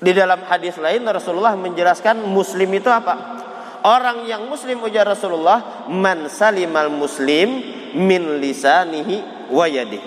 Di 0.03 0.11
dalam 0.11 0.43
hadis 0.51 0.75
lain 0.83 1.07
Rasulullah 1.07 1.55
menjelaskan 1.55 2.27
muslim 2.27 2.67
itu 2.75 2.91
apa? 2.91 3.39
Orang 3.87 4.27
yang 4.27 4.51
muslim 4.51 4.83
ujar 4.83 5.07
Rasulullah 5.07 5.87
man 5.87 6.27
salimal 6.27 6.91
muslim 6.91 7.63
min 7.95 8.43
lisanihi 8.43 9.47
wa 9.55 9.71
yadih. 9.71 10.03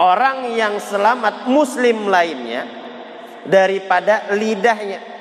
Orang 0.00 0.56
yang 0.56 0.80
selamat 0.80 1.52
muslim 1.52 2.08
lainnya 2.08 2.64
daripada 3.44 4.32
lidahnya. 4.32 5.12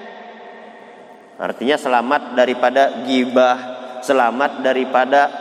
Artinya 1.35 1.75
selamat 1.75 2.31
daripada 2.39 3.03
gibah, 3.03 3.57
selamat 3.99 4.63
daripada 4.63 5.40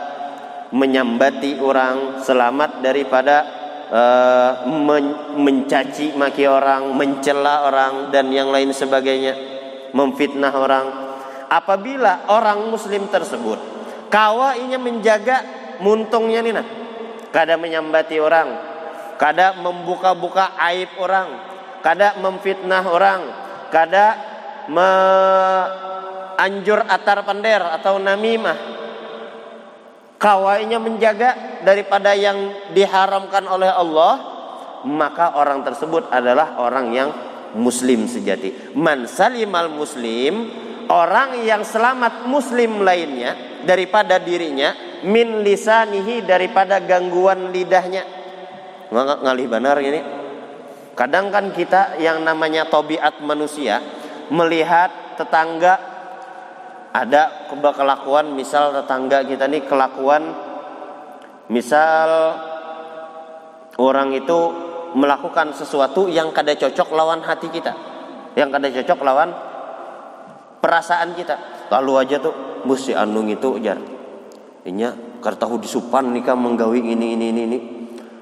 menyambati 0.71 1.59
orang, 1.59 2.23
selamat 2.23 2.79
daripada 2.79 3.37
uh, 3.91 4.51
men 4.67 5.35
mencaci 5.35 6.15
maki 6.15 6.47
orang, 6.47 6.95
mencela 6.95 7.67
orang 7.67 8.09
dan 8.09 8.31
yang 8.31 8.49
lain 8.49 8.71
sebagainya, 8.71 9.35
memfitnah 9.91 10.53
orang. 10.55 10.87
Apabila 11.51 12.31
orang 12.31 12.71
muslim 12.71 13.11
tersebut 13.11 13.59
kawainya 14.11 14.79
menjaga 14.79 15.43
muntungnya 15.79 16.43
nih 16.43 16.53
nah. 16.55 16.67
Kada 17.31 17.55
menyambati 17.55 18.19
orang 18.19 18.71
kada 19.15 19.55
membuka-buka 19.55 20.59
aib 20.67 20.97
orang 20.99 21.29
kada 21.79 22.19
memfitnah 22.19 22.83
orang 22.89 23.21
kada 23.71 24.17
me 24.67 24.91
anjur 26.41 26.83
atar 26.89 27.23
pander 27.23 27.61
atau 27.79 28.01
namimah 28.01 28.80
kawainya 30.21 30.77
menjaga 30.77 31.59
daripada 31.65 32.13
yang 32.13 32.69
diharamkan 32.77 33.49
oleh 33.49 33.73
Allah 33.73 34.13
maka 34.85 35.33
orang 35.37 35.65
tersebut 35.65 36.09
adalah 36.13 36.61
orang 36.61 36.87
yang 36.93 37.09
muslim 37.57 38.05
sejati. 38.05 38.73
Man 38.77 39.09
salimal 39.09 39.73
muslim 39.73 40.47
orang 40.87 41.41
yang 41.41 41.65
selamat 41.65 42.29
muslim 42.29 42.85
lainnya 42.85 43.61
daripada 43.65 44.17
dirinya 44.21 45.01
min 45.05 45.41
lisanihi 45.41 46.25
daripada 46.25 46.77
gangguan 46.81 47.49
lidahnya. 47.49 48.03
Ngalih 48.93 49.47
benar 49.49 49.77
ini. 49.81 50.01
Kadang 50.91 51.33
kan 51.33 51.49
kita 51.55 51.97
yang 51.97 52.21
namanya 52.21 52.67
tobiat 52.67 53.23
manusia 53.23 53.79
melihat 54.29 55.17
tetangga 55.17 55.90
ada 56.91 57.47
kelakuan 57.49 58.35
misal 58.35 58.75
tetangga 58.75 59.23
kita 59.23 59.47
nih 59.47 59.63
kelakuan 59.63 60.35
misal 61.47 62.35
orang 63.79 64.11
itu 64.11 64.39
melakukan 64.95 65.55
sesuatu 65.55 66.11
yang 66.11 66.35
kada 66.35 66.55
cocok 66.59 66.91
lawan 66.91 67.23
hati 67.23 67.47
kita, 67.47 67.71
yang 68.35 68.51
kada 68.51 68.67
cocok 68.67 68.99
lawan 69.07 69.31
perasaan 70.59 71.15
kita. 71.15 71.67
Lalu 71.71 71.91
aja 71.95 72.19
tuh 72.19 72.63
mesti 72.67 72.91
anung 72.91 73.31
itu 73.31 73.55
jar. 73.63 73.79
Inya 74.67 74.93
kartahu 75.23 75.57
disupan 75.63 76.11
nikah 76.11 76.35
menggawi 76.35 76.83
ini 76.83 77.15
ini 77.15 77.25
ini 77.31 77.41
ini. 77.47 77.59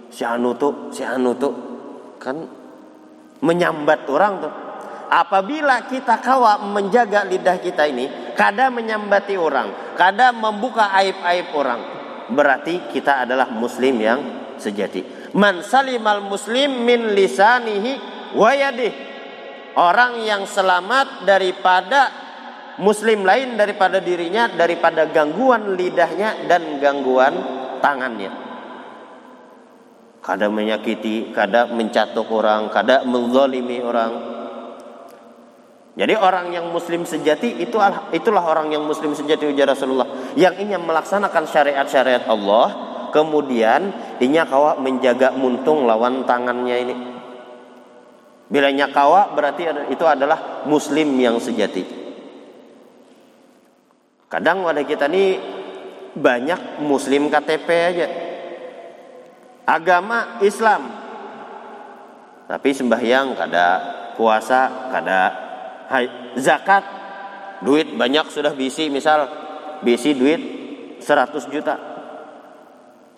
Si 0.09 0.21
anu 0.25 0.53
tuh, 0.57 0.93
si 0.93 1.01
anu 1.01 1.33
tuh 1.38 1.53
kan 2.21 2.38
menyambat 3.41 4.05
orang 4.09 4.33
tuh. 4.41 4.53
Apabila 5.09 5.89
kita 5.89 6.21
kawa 6.21 6.61
menjaga 6.69 7.25
lidah 7.25 7.57
kita 7.57 7.89
ini, 7.89 8.33
kada 8.37 8.69
menyambati 8.69 9.33
orang, 9.41 9.97
kada 9.97 10.29
membuka 10.29 10.93
aib-aib 11.01 11.49
orang, 11.57 11.81
berarti 12.29 12.93
kita 12.93 13.25
adalah 13.25 13.49
muslim 13.49 13.97
yang 13.97 14.19
sejati. 14.61 15.33
Man 15.33 15.65
salimal 15.65 16.21
muslim 16.21 16.85
min 16.85 17.17
lisanihi 17.17 17.97
wa 18.37 18.53
Orang 19.79 20.21
yang 20.21 20.45
selamat 20.45 21.25
daripada 21.25 22.09
muslim 22.77 23.25
lain 23.25 23.57
daripada 23.57 23.97
dirinya, 23.97 24.45
daripada 24.45 25.09
gangguan 25.09 25.73
lidahnya 25.73 26.45
dan 26.45 26.77
gangguan 26.77 27.33
tangannya. 27.81 28.29
Kada 30.21 30.51
menyakiti, 30.51 31.31
kada 31.33 31.65
mencatuk 31.71 32.27
orang, 32.29 32.67
kada 32.69 33.07
menzalimi 33.07 33.79
orang, 33.79 34.38
jadi 36.00 36.15
orang 36.15 36.56
yang 36.56 36.72
muslim 36.72 37.03
sejati 37.03 37.60
itu 37.60 37.75
itulah 38.15 38.44
orang 38.48 38.72
yang 38.72 38.88
muslim 38.88 39.12
sejati 39.12 39.51
ujar 39.51 39.68
Rasulullah 39.68 40.32
yang 40.39 40.56
ingin 40.56 40.79
melaksanakan 40.88 41.44
syariat-syariat 41.44 42.24
Allah 42.24 42.68
kemudian 43.12 43.91
inya 44.24 44.48
kawa 44.48 44.79
menjaga 44.79 45.36
muntung 45.36 45.84
lawan 45.84 46.24
tangannya 46.24 46.77
ini. 46.88 46.96
Bila 48.48 48.72
inya 48.72 48.88
kawa 48.96 49.36
berarti 49.36 49.91
itu 49.91 50.06
adalah 50.08 50.63
muslim 50.72 51.20
yang 51.20 51.36
sejati. 51.36 51.84
Kadang 54.32 54.63
pada 54.63 54.88
kita 54.88 55.12
ini 55.12 55.36
banyak 56.15 56.79
muslim 56.79 57.27
KTP 57.27 57.68
aja. 57.68 58.08
Agama 59.68 60.39
Islam. 60.39 60.96
Tapi 62.48 62.70
sembahyang 62.72 63.36
kada, 63.38 63.68
puasa 64.18 64.89
kada, 64.89 65.49
zakat. 66.38 66.84
Duit 67.60 67.91
banyak 67.91 68.31
sudah 68.31 68.55
bisi 68.55 68.88
misal 68.88 69.27
bisi 69.84 70.15
duit 70.15 70.39
100 71.03 71.51
juta. 71.51 71.75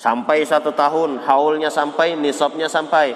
Sampai 0.02 0.42
satu 0.42 0.74
tahun 0.74 1.22
haulnya 1.22 1.70
sampai 1.70 2.18
nisabnya 2.18 2.66
sampai. 2.66 3.14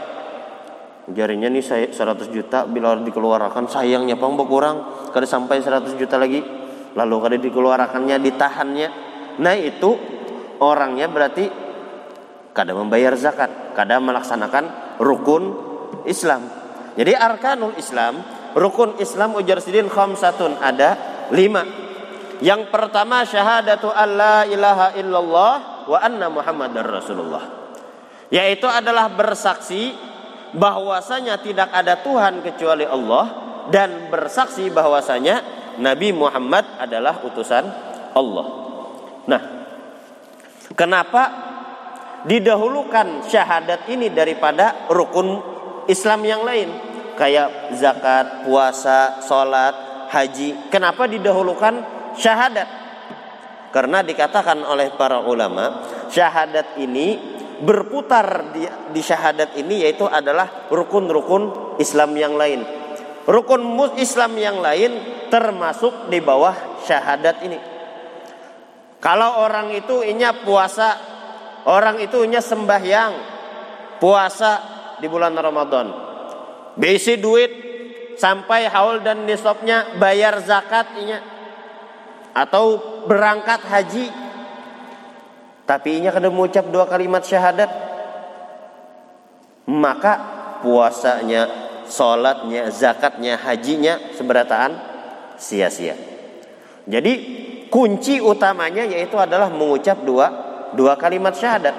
Jarinya 1.09 1.49
nih 1.49 1.65
saya 1.65 1.85
100 1.89 2.29
juta 2.29 2.69
bila 2.69 2.93
dikeluarkan 3.01 3.65
sayangnya 3.65 4.17
pang 4.21 4.37
berkurang. 4.37 5.09
Kada 5.09 5.25
sampai 5.25 5.65
100 5.65 5.97
juta 5.97 6.21
lagi. 6.21 6.45
Lalu 6.93 7.15
kada 7.17 7.37
dikeluarkannya 7.41 8.17
ditahannya. 8.21 8.87
Nah 9.41 9.55
itu 9.57 9.97
orangnya 10.61 11.09
berarti 11.09 11.49
kada 12.53 12.77
membayar 12.77 13.17
zakat. 13.17 13.73
Kada 13.73 13.97
melaksanakan 13.97 14.97
rukun 15.01 15.43
Islam. 16.05 16.45
Jadi 16.93 17.17
arkanul 17.17 17.73
Islam 17.81 18.21
Rukun 18.55 18.95
Islam 19.03 19.35
ujar 19.35 19.59
sidin 19.59 19.91
khamsatun 19.91 20.55
ada 20.63 20.95
lima. 21.35 21.67
Yang 22.39 22.71
pertama 22.71 23.27
syahadatu 23.27 23.91
alla 23.91 24.47
ilaha 24.47 24.95
illallah 24.95 25.53
wa 25.91 25.97
anna 25.99 26.31
muhammadar 26.31 26.87
rasulullah. 26.87 27.43
Yaitu 28.31 28.63
adalah 28.65 29.11
bersaksi 29.11 29.91
bahwasanya 30.55 31.43
tidak 31.43 31.67
ada 31.75 31.99
Tuhan 31.99 32.39
kecuali 32.39 32.87
Allah 32.87 33.25
dan 33.69 34.07
bersaksi 34.07 34.71
bahwasanya 34.71 35.43
Nabi 35.83 36.15
Muhammad 36.15 36.79
adalah 36.79 37.27
utusan 37.27 37.67
Allah. 38.15 38.47
Nah, 39.27 39.41
kenapa 40.79 41.23
didahulukan 42.23 43.27
syahadat 43.27 43.83
ini 43.91 44.15
daripada 44.15 44.87
rukun 44.87 45.43
Islam 45.91 46.23
yang 46.23 46.41
lain? 46.47 46.94
Kayak 47.15 47.75
zakat, 47.79 48.45
puasa, 48.45 49.23
sholat, 49.23 49.73
haji. 50.11 50.69
Kenapa 50.69 51.07
didahulukan 51.09 51.73
syahadat? 52.19 52.67
Karena 53.71 53.99
dikatakan 54.03 54.63
oleh 54.63 54.93
para 54.95 55.19
ulama, 55.23 55.83
syahadat 56.07 56.79
ini 56.79 57.19
berputar 57.59 58.51
di, 58.55 58.67
di 58.67 59.01
syahadat 59.03 59.55
ini 59.59 59.83
yaitu 59.83 60.07
adalah 60.07 60.67
rukun-rukun 60.71 61.75
Islam 61.79 62.15
yang 62.15 62.35
lain. 62.39 62.63
Rukun 63.25 63.63
Islam 63.99 64.37
yang 64.37 64.61
lain 64.61 64.91
termasuk 65.27 66.07
di 66.11 66.19
bawah 66.23 66.83
syahadat 66.85 67.35
ini. 67.43 67.59
Kalau 69.03 69.43
orang 69.43 69.75
itu 69.75 70.07
inya 70.07 70.31
puasa, 70.33 70.95
orang 71.67 71.99
itu 71.99 72.23
inya 72.23 72.39
sembahyang, 72.39 73.13
puasa 73.99 74.51
di 75.03 75.07
bulan 75.11 75.35
Ramadan 75.35 76.04
Besi 76.75 77.15
duit 77.15 77.51
sampai 78.19 78.67
haul 78.67 78.99
dan 79.03 79.23
nisabnya 79.23 79.95
bayar 79.99 80.39
zakatnya 80.43 81.23
atau 82.35 82.79
berangkat 83.07 83.63
haji 83.63 84.07
tapi 85.65 85.97
inya 85.97 86.13
kada 86.13 86.29
mengucap 86.29 86.69
dua 86.69 86.85
kalimat 86.85 87.25
syahadat 87.25 87.67
maka 89.65 90.13
puasanya, 90.61 91.49
sholatnya, 91.89 92.69
zakatnya, 92.69 93.33
hajinya 93.33 94.13
seberataan 94.13 94.77
sia-sia. 95.41 95.97
Jadi 96.85 97.13
kunci 97.73 98.21
utamanya 98.21 98.85
yaitu 98.85 99.17
adalah 99.17 99.49
mengucap 99.49 100.05
dua 100.05 100.29
dua 100.77 100.93
kalimat 101.01 101.33
syahadat. 101.33 101.73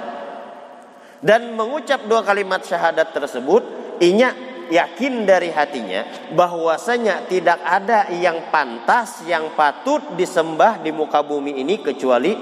Dan 1.22 1.54
mengucap 1.54 2.04
dua 2.10 2.26
kalimat 2.26 2.66
syahadat 2.66 3.14
tersebut 3.14 3.62
inya 4.02 4.34
yakin 4.70 5.26
dari 5.26 5.50
hatinya 5.50 6.32
bahwasanya 6.34 7.26
tidak 7.30 7.60
ada 7.62 8.10
yang 8.14 8.50
pantas 8.50 9.22
yang 9.26 9.54
patut 9.54 10.02
disembah 10.14 10.82
di 10.82 10.90
muka 10.90 11.22
bumi 11.22 11.58
ini 11.60 11.80
kecuali 11.82 12.32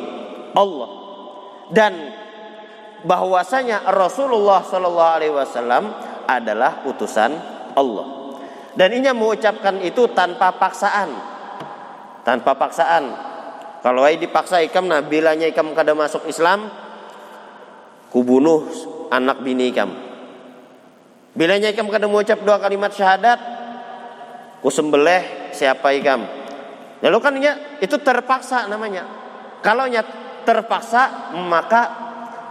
Allah. 0.54 0.90
Dan 1.72 1.92
bahwasanya 3.04 3.88
Rasulullah 3.88 4.64
Shallallahu 4.64 5.12
Alaihi 5.16 5.34
Wasallam 5.34 5.84
adalah 6.28 6.84
utusan 6.88 7.32
Allah. 7.76 8.06
Dan 8.74 8.90
ini 8.90 9.06
mengucapkan 9.14 9.78
itu 9.80 10.10
tanpa 10.12 10.56
paksaan. 10.56 11.10
Tanpa 12.26 12.56
paksaan. 12.56 13.04
Kalau 13.84 14.00
ai 14.00 14.16
dipaksa 14.16 14.64
ikam 14.64 14.88
nah 14.88 15.04
bilanya 15.04 15.44
ikam 15.44 15.76
kada 15.76 15.92
masuk 15.92 16.24
Islam 16.24 16.72
kubunuh 18.08 18.64
anak 19.12 19.44
bini 19.44 19.68
ikam 19.68 20.03
Bila 21.34 21.58
ikam 21.58 21.90
kada 21.90 22.06
mengucap 22.06 22.38
dua 22.46 22.62
kalimat 22.62 22.94
syahadat, 22.94 23.38
ku 24.62 24.70
sembelih 24.70 25.50
siapa 25.50 25.90
ikam. 25.98 26.22
Lalu 27.02 27.18
kan 27.18 27.34
ya, 27.42 27.82
itu 27.82 27.98
terpaksa 27.98 28.70
namanya. 28.70 29.02
Kalau 29.58 29.90
nya 29.90 30.06
terpaksa 30.46 31.34
maka 31.34 31.82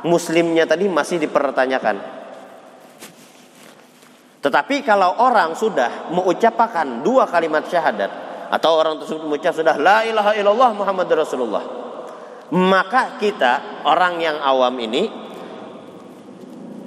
muslimnya 0.03 0.67
tadi 0.67 0.91
masih 0.91 1.17
dipertanyakan. 1.23 1.95
Tetapi 4.43 4.83
kalau 4.83 5.23
orang 5.23 5.55
sudah 5.55 6.11
mengucapkan 6.11 6.99
dua 6.99 7.23
kalimat 7.31 7.63
syahadat 7.63 8.11
atau 8.51 8.75
orang 8.75 8.99
tersebut 8.99 9.23
mengucap 9.23 9.55
sudah 9.55 9.79
la 9.79 10.03
ilaha 10.03 10.35
illallah 10.35 10.75
Muhammad 10.75 11.07
Rasulullah, 11.15 11.63
maka 12.51 13.15
kita 13.15 13.87
orang 13.87 14.19
yang 14.19 14.37
awam 14.43 14.75
ini 14.83 15.22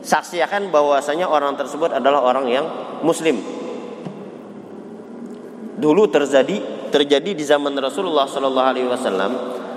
saksikan 0.07 0.71
bahwasanya 0.71 1.27
orang 1.27 1.59
tersebut 1.59 1.91
adalah 1.91 2.23
orang 2.23 2.47
yang 2.47 2.67
muslim. 3.03 3.43
Dulu 5.77 6.09
terjadi 6.09 6.89
terjadi 6.89 7.35
di 7.35 7.45
zaman 7.45 7.75
Rasulullah 7.77 8.25
Shallallahu 8.31 8.69
Alaihi 8.71 8.89
Wasallam 8.89 9.33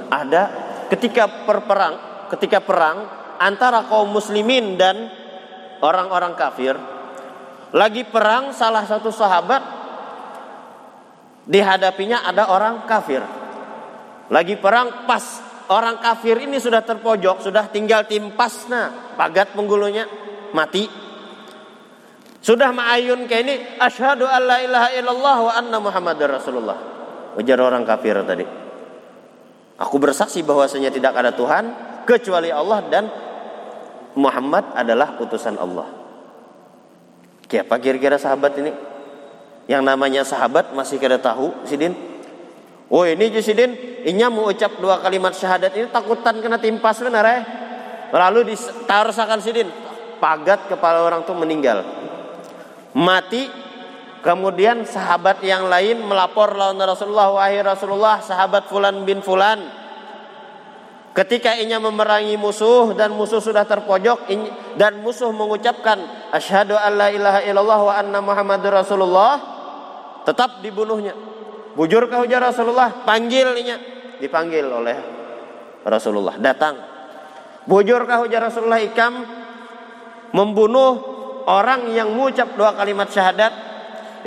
ada 0.08 0.44
ketika 0.88 1.28
perperang 1.44 2.28
ketika 2.32 2.62
perang 2.62 3.10
antara 3.42 3.84
kaum 3.90 4.14
muslimin 4.14 4.78
dan 4.78 5.10
orang-orang 5.82 6.38
kafir 6.38 6.78
lagi 7.74 8.06
perang 8.06 8.54
salah 8.56 8.86
satu 8.86 9.10
sahabat 9.12 9.62
dihadapinya 11.50 12.24
ada 12.24 12.48
orang 12.54 12.86
kafir 12.86 13.22
lagi 14.30 14.56
perang 14.56 15.10
pas 15.10 15.49
orang 15.70 16.02
kafir 16.02 16.42
ini 16.42 16.58
sudah 16.58 16.82
terpojok, 16.82 17.46
sudah 17.46 17.70
tinggal 17.70 18.06
timpasna 18.10 19.14
pagat 19.16 19.54
penggulunya 19.54 20.06
mati. 20.52 20.90
Sudah 22.40 22.72
ma'ayun 22.72 23.28
kayak 23.28 23.44
ini 23.44 23.56
asyhadu 23.78 24.24
alla 24.24 24.64
ilaha 24.64 24.90
illallah 24.96 25.38
wa 25.44 25.52
anna 25.54 25.78
muhammadar 25.78 26.40
rasulullah. 26.40 26.78
Ujar 27.36 27.60
orang 27.62 27.84
kafir 27.84 28.16
tadi. 28.26 28.48
Aku 29.80 29.96
bersaksi 29.96 30.44
bahwasanya 30.44 30.92
tidak 30.92 31.16
ada 31.16 31.32
Tuhan 31.32 31.72
kecuali 32.04 32.52
Allah 32.52 32.80
dan 32.92 33.06
Muhammad 34.18 34.76
adalah 34.76 35.16
utusan 35.22 35.56
Allah. 35.56 35.88
Siapa 37.48 37.80
kira-kira 37.80 38.20
sahabat 38.20 38.60
ini? 38.60 38.72
Yang 39.70 39.84
namanya 39.86 40.22
sahabat 40.26 40.74
masih 40.74 40.98
kira 40.98 41.22
tahu, 41.22 41.54
Sidin? 41.64 41.94
Oh 42.90 43.06
ini 43.06 43.30
Sidin, 43.38 44.02
inya 44.06 44.34
mau 44.34 44.50
ucap 44.50 44.82
dua 44.82 44.98
kalimat 44.98 45.34
syahadat 45.38 45.78
ini 45.78 45.88
takutan 45.94 46.42
kena 46.42 46.58
timpas 46.58 46.98
benar 47.06 47.22
ya? 47.22 47.40
Lalu 48.10 48.54
ditaruhkan 48.54 49.38
Sidin, 49.46 49.70
pagat 50.18 50.66
kepala 50.66 51.06
orang 51.06 51.22
tuh 51.22 51.38
meninggal. 51.38 51.86
Mati 52.98 53.70
Kemudian 54.20 54.84
sahabat 54.84 55.40
yang 55.48 55.72
lain 55.72 56.04
melapor 56.04 56.52
lawan 56.52 56.76
Rasulullah, 56.84 57.32
wahai 57.32 57.64
Rasulullah, 57.64 58.20
sahabat 58.20 58.68
Fulan 58.68 59.08
bin 59.08 59.24
Fulan. 59.24 59.64
Ketika 61.16 61.56
inya 61.56 61.80
memerangi 61.80 62.36
musuh 62.36 62.92
dan 63.00 63.16
musuh 63.16 63.40
sudah 63.40 63.64
terpojok 63.64 64.28
dan 64.76 65.00
musuh 65.00 65.32
mengucapkan 65.32 66.00
asyhadu 66.36 66.76
alla 66.76 67.12
ilaha 67.12 67.40
illallah 67.48 67.80
wa 67.80 67.94
anna 67.96 68.20
muhammadur 68.20 68.76
rasulullah, 68.76 69.40
tetap 70.28 70.60
dibunuhnya. 70.60 71.16
Bujur 71.80 72.12
ke 72.12 72.16
ujar 72.28 72.44
Rasulullah, 72.44 73.08
panggilnya, 73.08 73.80
dipanggil 74.20 74.68
oleh 74.68 74.98
Rasulullah, 75.88 76.36
datang. 76.36 76.76
Bujur 77.64 78.04
ke 78.04 78.20
ujar 78.28 78.52
Rasulullah 78.52 78.84
ikam 78.84 79.24
membunuh 80.36 81.00
orang 81.48 81.88
yang 81.96 82.12
mengucap 82.12 82.52
dua 82.60 82.76
kalimat 82.76 83.08
syahadat 83.08 83.70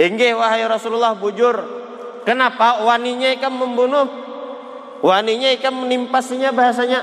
Inggih 0.01 0.33
wahai 0.41 0.65
Rasulullah 0.65 1.12
bujur. 1.12 1.85
Kenapa 2.25 2.81
waninya 2.87 3.29
ikan 3.37 3.53
membunuh? 3.53 4.09
Waninya 5.03 5.53
ikan 5.59 5.75
menimpasnya 5.75 6.55
bahasanya. 6.55 7.01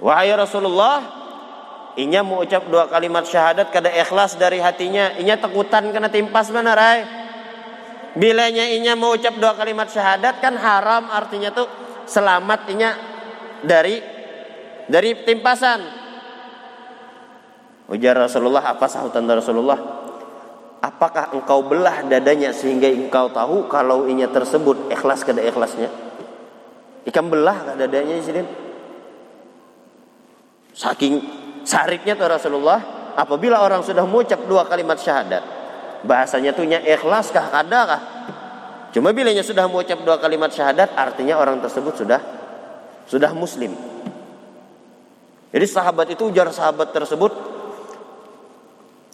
Wahai 0.00 0.32
Rasulullah, 0.32 1.04
inya 2.00 2.24
mau 2.24 2.40
ucap 2.40 2.64
dua 2.66 2.88
kalimat 2.88 3.28
syahadat 3.28 3.68
kada 3.68 3.92
ikhlas 3.92 4.40
dari 4.40 4.58
hatinya, 4.58 5.14
inya 5.20 5.36
takutan 5.36 5.92
kena 5.92 6.08
timpas 6.08 6.48
mana 6.48 6.72
rai? 6.72 7.19
Bilanya 8.18 8.66
inya 8.66 8.98
mau 8.98 9.14
ucap 9.14 9.38
dua 9.38 9.54
kalimat 9.54 9.86
syahadat 9.86 10.42
kan 10.42 10.58
haram 10.58 11.06
artinya 11.14 11.54
tuh 11.54 11.70
selamat 12.10 12.60
inya 12.74 12.90
dari 13.62 14.02
dari 14.90 15.14
timpasan. 15.22 15.80
Ujar 17.90 18.18
Rasulullah 18.18 18.66
apa 18.70 18.86
sahutan 18.90 19.26
Rasulullah? 19.26 19.78
Apakah 20.80 21.36
engkau 21.36 21.62
belah 21.66 22.02
dadanya 22.08 22.56
sehingga 22.56 22.88
engkau 22.88 23.30
tahu 23.30 23.68
kalau 23.68 24.08
inya 24.08 24.26
tersebut 24.30 24.90
ikhlas 24.90 25.22
kada 25.22 25.44
ikhlasnya? 25.44 25.90
Ikan 27.04 27.26
belah 27.30 27.74
kada 27.74 27.86
dadanya 27.86 28.18
sini. 28.22 28.42
Saking 30.72 31.14
sariknya 31.66 32.16
tuh 32.16 32.30
Rasulullah, 32.30 33.12
apabila 33.18 33.60
orang 33.60 33.84
sudah 33.84 34.06
mengucap 34.06 34.40
dua 34.48 34.64
kalimat 34.64 34.96
syahadat, 34.96 35.59
bahasanya 36.04 36.56
tuh 36.56 36.64
ikhlas 36.64 37.32
kah 37.32 37.48
kada 37.52 37.80
kah? 37.84 38.02
Cuma 38.90 39.14
bilanya 39.14 39.46
sudah 39.46 39.70
mengucap 39.70 40.02
dua 40.02 40.18
kalimat 40.18 40.50
syahadat, 40.50 40.98
artinya 40.98 41.38
orang 41.38 41.62
tersebut 41.62 41.94
sudah 41.94 42.20
sudah 43.06 43.30
muslim. 43.34 43.74
Jadi 45.50 45.66
sahabat 45.66 46.14
itu 46.14 46.30
ujar 46.30 46.46
sahabat 46.50 46.94
tersebut 46.94 47.32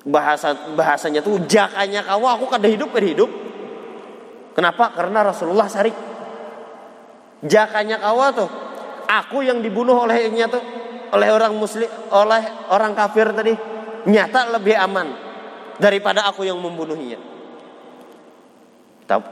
bahasa 0.07 0.55
bahasanya 0.77 1.25
tuh 1.25 1.43
jakanya 1.49 2.05
kau 2.05 2.25
aku 2.29 2.49
kada 2.49 2.69
hidup 2.69 2.93
kada 2.93 3.09
hidup. 3.09 3.31
Kenapa? 4.57 4.93
Karena 4.97 5.25
Rasulullah 5.25 5.69
sarik 5.69 5.97
jakanya 7.45 8.01
kau 8.01 8.21
tuh? 8.33 8.51
Aku 9.07 9.45
yang 9.45 9.63
dibunuh 9.63 10.03
oleh 10.03 10.29
olehnya 10.29 10.49
tuh 10.49 10.61
oleh 11.15 11.29
orang 11.31 11.53
muslim 11.57 11.89
oleh 12.13 12.43
orang 12.73 12.97
kafir 12.97 13.33
tadi. 13.33 13.55
Nyata 14.07 14.55
lebih 14.55 14.77
aman 14.79 15.26
daripada 15.77 16.25
aku 16.29 16.45
yang 16.45 16.59
membunuhnya. 16.61 17.21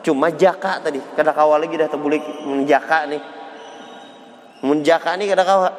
Cuma 0.07 0.31
jaka 0.31 0.79
tadi 0.79 1.03
kada 1.19 1.35
kawal 1.35 1.59
lagi 1.59 1.75
dah 1.75 1.91
terbulik 1.91 2.23
menjaka 2.47 3.11
nih 3.11 3.19
menjaka 4.63 5.19
nih 5.19 5.27
kada 5.35 5.43
kawal 5.43 5.73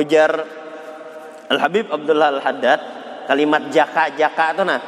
ujar 0.00 0.32
Al 1.52 1.58
Habib 1.60 1.92
Abdullah 1.92 2.32
Al 2.32 2.40
Haddad 2.40 2.80
kalimat 3.28 3.68
jaka-jaka 3.68 4.56
itu 4.56 4.64
nah. 4.64 4.80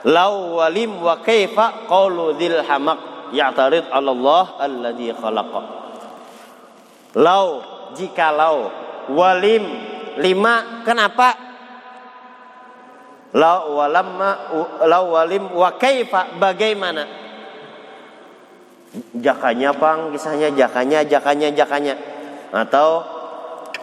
Lau 0.00 0.56
walim 0.56 0.96
wa 0.96 1.20
kaifa 1.20 1.84
qaulu 1.84 2.32
dzil 2.40 2.64
hamaq 2.64 3.30
ya'tarid 3.36 3.92
Allah 3.92 4.56
alladzi 4.56 5.12
khalaqa. 5.12 5.62
Lau 7.20 7.46
jikalau 7.92 8.72
walim 9.12 9.60
lima 10.16 10.80
kenapa 10.88 11.49
lau 13.34 15.04
walim 15.14 15.44
wa 15.54 15.70
kaifa 15.78 16.38
bagaimana? 16.38 17.06
Jakanya 19.14 19.70
pang 19.76 20.10
kisahnya 20.10 20.50
jakanya 20.50 21.06
jakanya 21.06 21.48
jakanya. 21.54 21.94
Atau 22.50 23.06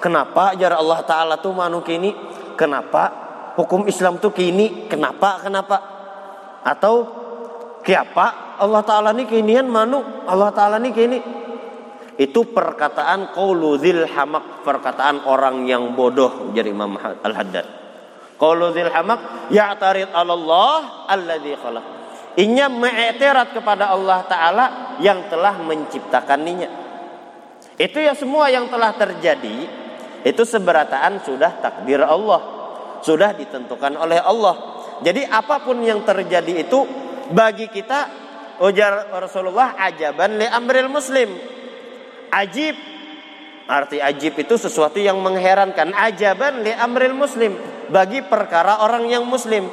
kenapa 0.04 0.52
jar 0.60 0.76
Allah 0.76 1.00
taala 1.08 1.40
tuh 1.40 1.56
manuk 1.56 1.88
ini 1.88 2.12
kenapa 2.60 3.28
hukum 3.58 3.90
Islam 3.90 4.22
tuh 4.22 4.36
kini? 4.36 4.86
Kenapa 4.92 5.42
kenapa? 5.42 5.78
Atau 6.62 7.08
kiapa 7.82 8.60
Allah 8.62 8.82
Taala 8.86 9.10
nih 9.14 9.30
kinian 9.30 9.70
manu? 9.70 10.26
Allah 10.30 10.54
Taala 10.54 10.78
nih 10.82 10.92
kini? 10.94 11.20
Itu 12.18 12.50
perkataan 12.50 13.32
qauluzil 13.32 14.10
hamak 14.10 14.66
perkataan 14.66 15.30
orang 15.30 15.70
yang 15.70 15.94
bodoh 15.94 16.50
jadi 16.52 16.74
Imam 16.74 16.98
Al 16.98 17.34
Haddad 18.38 18.40
qauluzil 18.40 18.92
hamak 18.94 19.20
ya'tarid 19.50 20.14
Allah 20.14 21.10
alladzi 21.10 21.58
khalaq 21.58 21.86
inya 22.38 22.70
mengiktirat 22.70 23.58
kepada 23.58 23.90
Allah 23.90 24.22
Taala 24.30 24.66
yang 25.02 25.26
telah 25.26 25.58
menciptakannya 25.58 26.70
itu 27.82 27.98
ya 27.98 28.14
semua 28.14 28.54
yang 28.54 28.70
telah 28.70 28.94
terjadi 28.94 29.58
itu 30.22 30.44
seberataan 30.46 31.22
sudah 31.26 31.58
takdir 31.62 32.02
Allah 32.06 32.58
sudah 33.02 33.38
ditentukan 33.38 33.94
oleh 33.94 34.18
Allah. 34.18 34.82
Jadi 35.06 35.22
apa 35.30 35.62
pun 35.62 35.78
yang 35.86 36.02
terjadi 36.02 36.66
itu 36.66 36.84
bagi 37.30 37.70
kita 37.70 38.10
ujar 38.66 39.14
Rasulullah 39.14 39.78
ajaban 39.78 40.42
li 40.42 40.48
amril 40.50 40.90
muslim. 40.90 41.30
Ajib 42.34 42.74
arti 43.70 44.02
ajib 44.02 44.34
itu 44.42 44.58
sesuatu 44.58 44.98
yang 44.98 45.22
mengherankan. 45.22 45.94
Ajaban 45.94 46.66
li 46.66 46.74
amril 46.74 47.14
muslim 47.14 47.77
bagi 47.90 48.24
perkara 48.24 48.84
orang 48.84 49.08
yang 49.08 49.24
muslim. 49.28 49.68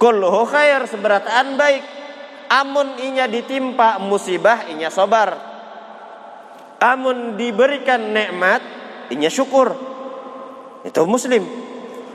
Kulluhu 0.00 0.48
khair 0.48 0.86
seberataan 0.88 1.60
baik. 1.60 1.84
Amun 2.50 2.98
inya 2.98 3.30
ditimpa 3.30 4.02
musibah 4.02 4.66
inya 4.66 4.90
sobar. 4.90 5.38
Amun 6.82 7.38
diberikan 7.38 8.10
nikmat 8.10 8.62
inya 9.12 9.30
syukur. 9.30 9.76
Itu 10.82 11.04
muslim. 11.06 11.44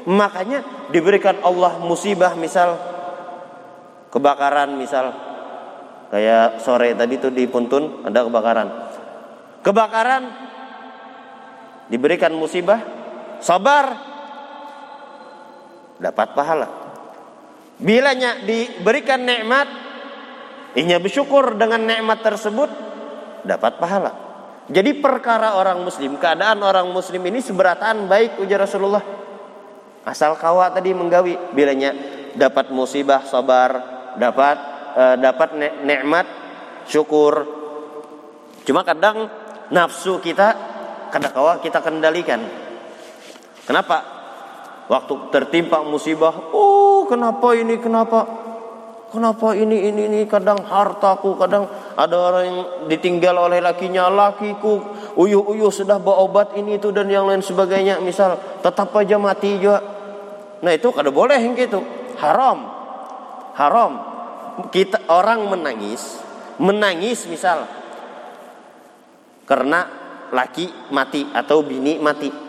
Makanya 0.06 0.90
diberikan 0.90 1.40
Allah 1.42 1.80
musibah 1.82 2.34
misal 2.38 2.78
kebakaran 4.14 4.78
misal 4.78 5.12
kayak 6.14 6.62
sore 6.62 6.94
tadi 6.96 7.18
tuh 7.18 7.34
di 7.34 7.46
Puntun 7.50 8.06
ada 8.06 8.26
kebakaran. 8.26 8.68
Kebakaran 9.66 10.24
diberikan 11.90 12.34
musibah, 12.34 12.82
sabar 13.42 14.15
dapat 16.00 16.36
pahala. 16.36 16.68
Bilanya 17.76 18.40
diberikan 18.44 19.20
nikmat, 19.24 19.68
inya 20.80 20.98
bersyukur 21.00 21.60
dengan 21.60 21.84
nikmat 21.84 22.24
tersebut 22.24 22.70
dapat 23.44 23.78
pahala. 23.80 24.12
Jadi 24.66 24.98
perkara 24.98 25.60
orang 25.60 25.84
muslim, 25.84 26.18
keadaan 26.18 26.64
orang 26.64 26.90
muslim 26.90 27.22
ini 27.30 27.38
seberataan 27.38 28.10
baik 28.10 28.42
ujar 28.42 28.66
Rasulullah 28.66 29.26
Asal 30.06 30.38
kawa 30.38 30.70
tadi 30.70 30.94
menggawi 30.94 31.34
bilanya 31.58 31.90
dapat 32.38 32.70
musibah 32.70 33.26
sabar, 33.26 33.82
dapat 34.22 34.58
uh, 34.94 35.16
dapat 35.18 35.58
nikmat 35.82 36.30
syukur. 36.86 37.42
Cuma 38.70 38.86
kadang 38.86 39.26
nafsu 39.74 40.22
kita 40.22 40.54
kadang 41.10 41.34
kawa 41.34 41.58
kita 41.58 41.82
kendalikan. 41.82 42.38
Kenapa? 43.66 44.15
Waktu 44.86 45.34
tertimpa 45.34 45.82
musibah, 45.82 46.54
oh 46.54 47.10
kenapa 47.10 47.58
ini 47.58 47.82
kenapa? 47.82 48.46
Kenapa 49.10 49.56
ini 49.56 49.90
ini 49.90 50.12
ini 50.12 50.20
kadang 50.28 50.62
hartaku, 50.62 51.40
kadang 51.40 51.66
ada 51.96 52.16
orang 52.20 52.44
yang 52.46 52.60
ditinggal 52.92 53.50
oleh 53.50 53.64
lakinya, 53.64 54.12
lakiku 54.12 54.82
uyuh 55.16 55.42
uyuh 55.42 55.72
sudah 55.72 55.98
bawa 55.98 56.28
obat 56.28 56.48
ini 56.60 56.78
itu 56.78 56.92
dan 56.94 57.10
yang 57.10 57.26
lain 57.26 57.42
sebagainya. 57.42 57.98
Misal 58.04 58.38
tetap 58.62 58.92
aja 58.94 59.16
mati 59.16 59.58
juga 59.58 59.96
Nah 60.66 60.72
itu 60.74 60.90
kada 60.90 61.14
boleh 61.14 61.38
yang 61.38 61.54
gitu. 61.54 61.78
Haram. 62.18 62.66
Haram. 63.54 63.92
Kita 64.72 65.12
orang 65.12 65.52
menangis, 65.52 66.24
menangis 66.58 67.28
misal 67.28 67.68
karena 69.46 69.84
laki 70.32 70.90
mati 70.96 71.28
atau 71.36 71.60
bini 71.62 72.00
mati. 72.00 72.45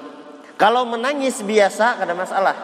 Kalau 0.56 0.88
menangis 0.88 1.44
biasa 1.44 2.00
ada 2.00 2.16
masalah. 2.16 2.56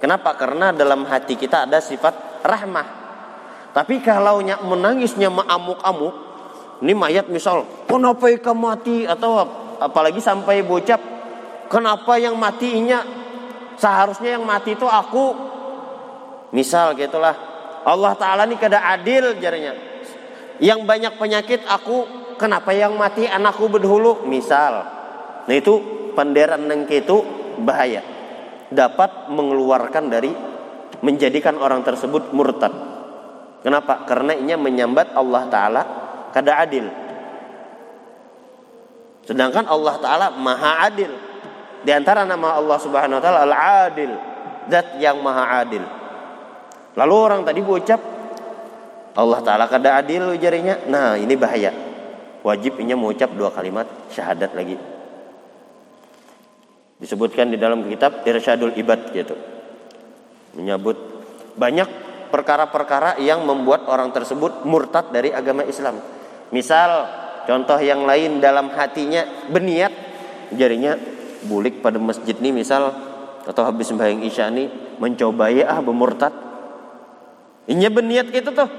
Kenapa? 0.00 0.32
Karena 0.40 0.72
dalam 0.72 1.04
hati 1.04 1.36
kita 1.36 1.68
ada 1.68 1.84
sifat 1.84 2.40
rahmah. 2.40 2.86
Tapi 3.76 4.00
kalau 4.00 4.40
menangisnya 4.40 5.28
mengamuk-amuk, 5.28 6.14
ini 6.80 6.96
mayat 6.96 7.28
misal, 7.28 7.68
kenapa 7.84 8.32
ikan 8.40 8.56
mati 8.56 9.04
atau 9.04 9.44
apalagi 9.76 10.22
sampai 10.24 10.64
bocap, 10.64 10.98
kenapa 11.68 12.16
yang 12.16 12.38
matinya 12.40 13.04
seharusnya 13.76 14.40
yang 14.40 14.44
mati 14.48 14.74
itu 14.74 14.88
aku. 14.88 15.36
Misal 16.56 16.96
gitulah. 16.96 17.36
Allah 17.84 18.16
Ta'ala 18.16 18.48
ini 18.48 18.56
kada 18.56 18.80
adil 18.80 19.36
jarinya. 19.36 19.76
Yang 20.58 20.80
banyak 20.88 21.12
penyakit 21.20 21.60
aku, 21.68 22.08
kenapa 22.40 22.72
yang 22.72 22.96
mati 22.96 23.28
anakku 23.28 23.68
berdahulu? 23.68 24.24
Misal. 24.24 24.97
Nah 25.48 25.54
itu 25.56 25.80
panderan 26.12 26.68
nengke 26.68 27.00
itu 27.00 27.24
bahaya. 27.64 28.04
Dapat 28.68 29.32
mengeluarkan 29.32 30.12
dari 30.12 30.28
menjadikan 31.00 31.56
orang 31.56 31.80
tersebut 31.80 32.36
murtad. 32.36 32.70
Kenapa? 33.64 34.04
Karena 34.04 34.36
ini 34.36 34.52
menyambat 34.60 35.16
Allah 35.16 35.48
Ta'ala 35.48 35.82
kada 36.36 36.52
adil. 36.60 36.84
Sedangkan 39.24 39.64
Allah 39.64 39.96
Ta'ala 39.96 40.26
maha 40.36 40.84
adil. 40.84 41.10
Di 41.80 41.96
antara 41.96 42.28
nama 42.28 42.60
Allah 42.60 42.76
Subhanahu 42.76 43.16
Wa 43.16 43.24
Ta'ala 43.24 43.40
al-adil. 43.48 44.12
Zat 44.68 45.00
yang 45.00 45.24
maha 45.24 45.64
adil. 45.64 45.80
Lalu 46.92 47.14
orang 47.16 47.40
tadi 47.48 47.64
berucap 47.64 48.00
Allah 49.16 49.40
Ta'ala 49.40 49.64
kada 49.64 49.96
adil 49.96 50.36
jarinya. 50.36 50.76
Nah 50.92 51.16
ini 51.16 51.32
bahaya. 51.40 51.72
Wajib 52.44 52.76
ini 52.84 52.92
mengucap 52.92 53.32
dua 53.32 53.48
kalimat 53.48 53.88
syahadat 54.12 54.52
lagi 54.54 54.97
disebutkan 56.98 57.54
di 57.54 57.58
dalam 57.58 57.86
kitab 57.86 58.26
Irsyadul 58.26 58.74
Ibad 58.74 59.14
gitu 59.14 59.34
menyebut 60.58 60.98
banyak 61.54 61.88
perkara-perkara 62.34 63.22
yang 63.22 63.46
membuat 63.46 63.88
orang 63.88 64.12
tersebut 64.12 64.66
murtad 64.68 65.10
dari 65.14 65.32
agama 65.32 65.64
Islam. 65.64 66.02
Misal 66.52 67.08
contoh 67.46 67.78
yang 67.80 68.04
lain 68.04 68.42
dalam 68.42 68.68
hatinya 68.74 69.48
berniat 69.48 69.92
jarinya 70.52 70.96
bulik 71.44 71.80
pada 71.80 71.96
masjid 72.00 72.36
ini 72.42 72.62
misal 72.62 72.92
atau 73.48 73.62
habis 73.64 73.88
sembahyang 73.88 74.20
isya 74.26 74.52
ini 74.52 74.68
mencobai 75.00 75.64
ah 75.64 75.80
bermurtad. 75.80 76.34
Ini 77.68 77.88
berniat 77.88 78.32
gitu 78.32 78.50
tuh. 78.52 78.70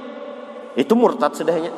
Itu 0.77 0.93
murtad 0.97 1.33
sudahnya. 1.33 1.73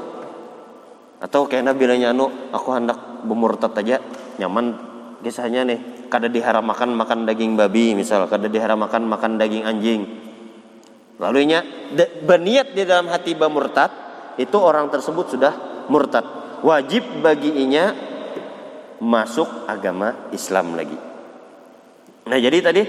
Atau 1.21 1.45
kayak 1.47 1.71
Nabi 1.71 1.87
anu 2.01 2.51
aku 2.51 2.67
hendak 2.73 3.23
bermurtad 3.23 3.75
aja 3.77 4.01
nyaman 4.41 4.90
kisahnya 5.21 5.63
nih 5.63 6.09
kada 6.11 6.27
diharamkan 6.27 6.91
makan 6.91 7.23
daging 7.23 7.55
babi 7.55 7.95
misal. 7.95 8.27
Kada 8.27 8.51
diharamkan 8.51 9.05
makan 9.05 9.37
daging 9.39 9.63
anjing. 9.63 10.01
Lalu 11.21 11.39
nya 11.53 11.61
berniat 12.25 12.73
di 12.73 12.81
dalam 12.83 13.07
hati 13.07 13.37
murtad 13.37 13.93
itu 14.41 14.57
orang 14.57 14.89
tersebut 14.89 15.37
sudah 15.37 15.53
murtad. 15.87 16.25
Wajib 16.65 17.21
bagi 17.21 17.61
inya 17.61 17.93
masuk 19.01 19.69
agama 19.69 20.29
Islam 20.33 20.77
lagi. 20.77 20.97
Nah 22.25 22.37
jadi 22.37 22.57
tadi 22.61 22.81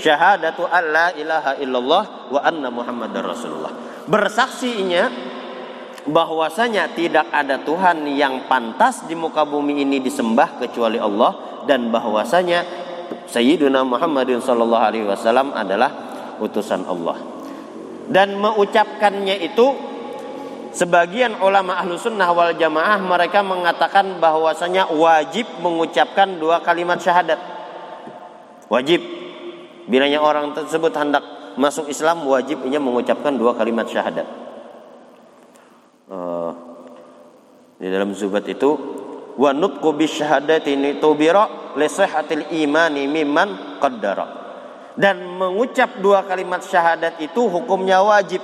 syahadatu 0.00 0.64
alla 0.64 1.12
ilaha 1.12 1.60
illallah 1.60 2.04
wa 2.32 2.40
anna 2.40 2.68
muhammadar 2.72 3.24
rasulullah. 3.24 4.04
Bersaksi 4.08 4.80
inya 4.80 5.12
bahwasanya 6.08 6.96
tidak 6.96 7.28
ada 7.30 7.60
Tuhan 7.60 8.08
yang 8.08 8.48
pantas 8.48 9.04
di 9.04 9.12
muka 9.12 9.44
bumi 9.44 9.84
ini 9.84 10.00
disembah 10.00 10.56
kecuali 10.56 10.96
Allah 10.96 11.62
dan 11.68 11.92
bahwasanya 11.92 12.64
Sayyiduna 13.28 13.84
Muhammadin 13.84 14.40
sallallahu 14.40 14.84
alaihi 14.84 15.04
wasallam 15.04 15.52
adalah 15.52 15.92
utusan 16.40 16.88
Allah. 16.88 17.16
Dan 18.08 18.40
mengucapkannya 18.40 19.36
itu 19.44 19.66
sebagian 20.72 21.36
ulama 21.44 21.76
ahlu 21.76 22.00
sunnah 22.00 22.32
wal 22.32 22.56
jamaah 22.56 22.96
mereka 22.96 23.44
mengatakan 23.44 24.16
bahwasanya 24.16 24.88
wajib 24.88 25.44
mengucapkan 25.60 26.40
dua 26.40 26.64
kalimat 26.64 26.96
syahadat. 26.96 27.36
Wajib. 28.72 29.04
Bilanya 29.88 30.20
orang 30.20 30.52
tersebut 30.52 30.92
hendak 30.96 31.24
masuk 31.56 31.88
Islam 31.88 32.24
wajib 32.28 32.64
ia 32.68 32.80
mengucapkan 32.80 33.36
dua 33.36 33.56
kalimat 33.56 33.88
syahadat. 33.88 34.47
Uh, 36.08 36.56
di 37.76 37.86
dalam 37.92 38.16
zubat 38.16 38.48
itu 38.48 38.72
wa 39.36 39.52
nutqu 39.52 39.92
bisyahadatin 39.92 40.96
tubira 40.96 41.76
li 41.76 41.84
sihhatil 41.84 42.48
imani 42.48 43.04
mimman 43.04 43.78
qaddara. 43.78 44.26
Dan 44.98 45.38
mengucap 45.38 46.02
dua 46.02 46.26
kalimat 46.26 46.64
syahadat 46.64 47.22
itu 47.22 47.46
hukumnya 47.46 48.02
wajib. 48.02 48.42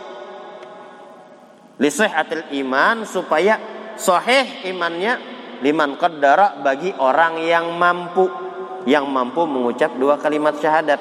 Li 1.81 1.91
sihhatil 1.91 2.53
iman 2.63 3.03
supaya 3.09 3.59
sahih 3.99 4.69
imannya 4.71 5.19
liman 5.65 5.99
qaddara 5.99 6.63
bagi 6.63 6.95
orang 6.95 7.43
yang 7.43 7.75
mampu 7.75 8.31
yang 8.85 9.09
mampu 9.09 9.49
mengucap 9.49 9.97
dua 9.97 10.21
kalimat 10.21 10.61
syahadat. 10.61 11.01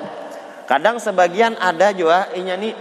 Kadang 0.63 0.97
sebagian 0.97 1.60
ada 1.60 1.91
juga 1.91 2.32
ini 2.34 2.71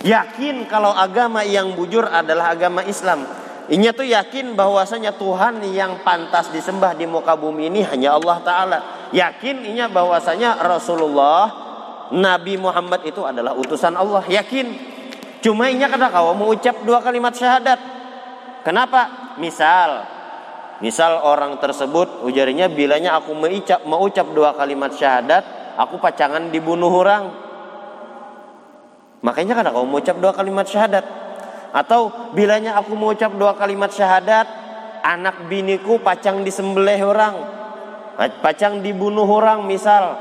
yakin 0.00 0.68
kalau 0.68 0.92
agama 0.92 1.44
yang 1.44 1.76
bujur 1.76 2.04
adalah 2.08 2.52
agama 2.56 2.84
Islam 2.84 3.24
Inya 3.70 3.94
tuh 3.94 4.02
yakin 4.02 4.58
bahwasanya 4.58 5.14
Tuhan 5.14 5.62
yang 5.70 6.02
pantas 6.02 6.50
disembah 6.50 6.98
di 6.98 7.06
muka 7.06 7.38
bumi 7.38 7.70
ini 7.70 7.86
hanya 7.86 8.18
Allah 8.18 8.42
Ta'ala. 8.42 8.78
Yakin 9.14 9.62
inya 9.62 9.86
bahwasanya 9.86 10.58
Rasulullah 10.58 11.46
Nabi 12.10 12.58
Muhammad 12.58 13.06
itu 13.06 13.22
adalah 13.22 13.54
utusan 13.54 13.94
Allah. 13.94 14.26
Yakin. 14.26 14.74
Cuma 15.38 15.70
inya 15.70 15.86
kata 15.86 16.10
kau 16.10 16.34
mau 16.34 16.50
ucap 16.50 16.82
dua 16.82 16.98
kalimat 16.98 17.30
syahadat. 17.30 17.78
Kenapa? 18.66 19.34
Misal, 19.38 20.02
misal 20.82 21.22
orang 21.22 21.62
tersebut 21.62 22.26
ujarnya 22.26 22.66
bilanya 22.74 23.22
aku 23.22 23.38
mengucap 23.38 23.86
mengucap 23.86 24.26
dua 24.34 24.50
kalimat 24.58 24.90
syahadat, 24.98 25.78
aku 25.78 26.02
pacangan 26.02 26.50
dibunuh 26.50 26.90
orang. 26.90 27.49
Makanya 29.20 29.52
kata 29.60 29.70
kau 29.72 29.84
mau 29.84 30.00
ucap 30.00 30.16
dua 30.16 30.32
kalimat 30.32 30.64
syahadat. 30.64 31.04
Atau 31.70 32.34
bilanya 32.34 32.74
aku 32.82 32.98
mengucap 32.98 33.30
dua 33.38 33.54
kalimat 33.54 33.94
syahadat, 33.94 34.46
anak 35.06 35.46
biniku 35.46 36.02
pacang 36.02 36.42
disembelih 36.42 36.98
orang, 37.06 37.34
pacang 38.42 38.82
dibunuh 38.82 39.28
orang 39.28 39.62
misal. 39.70 40.18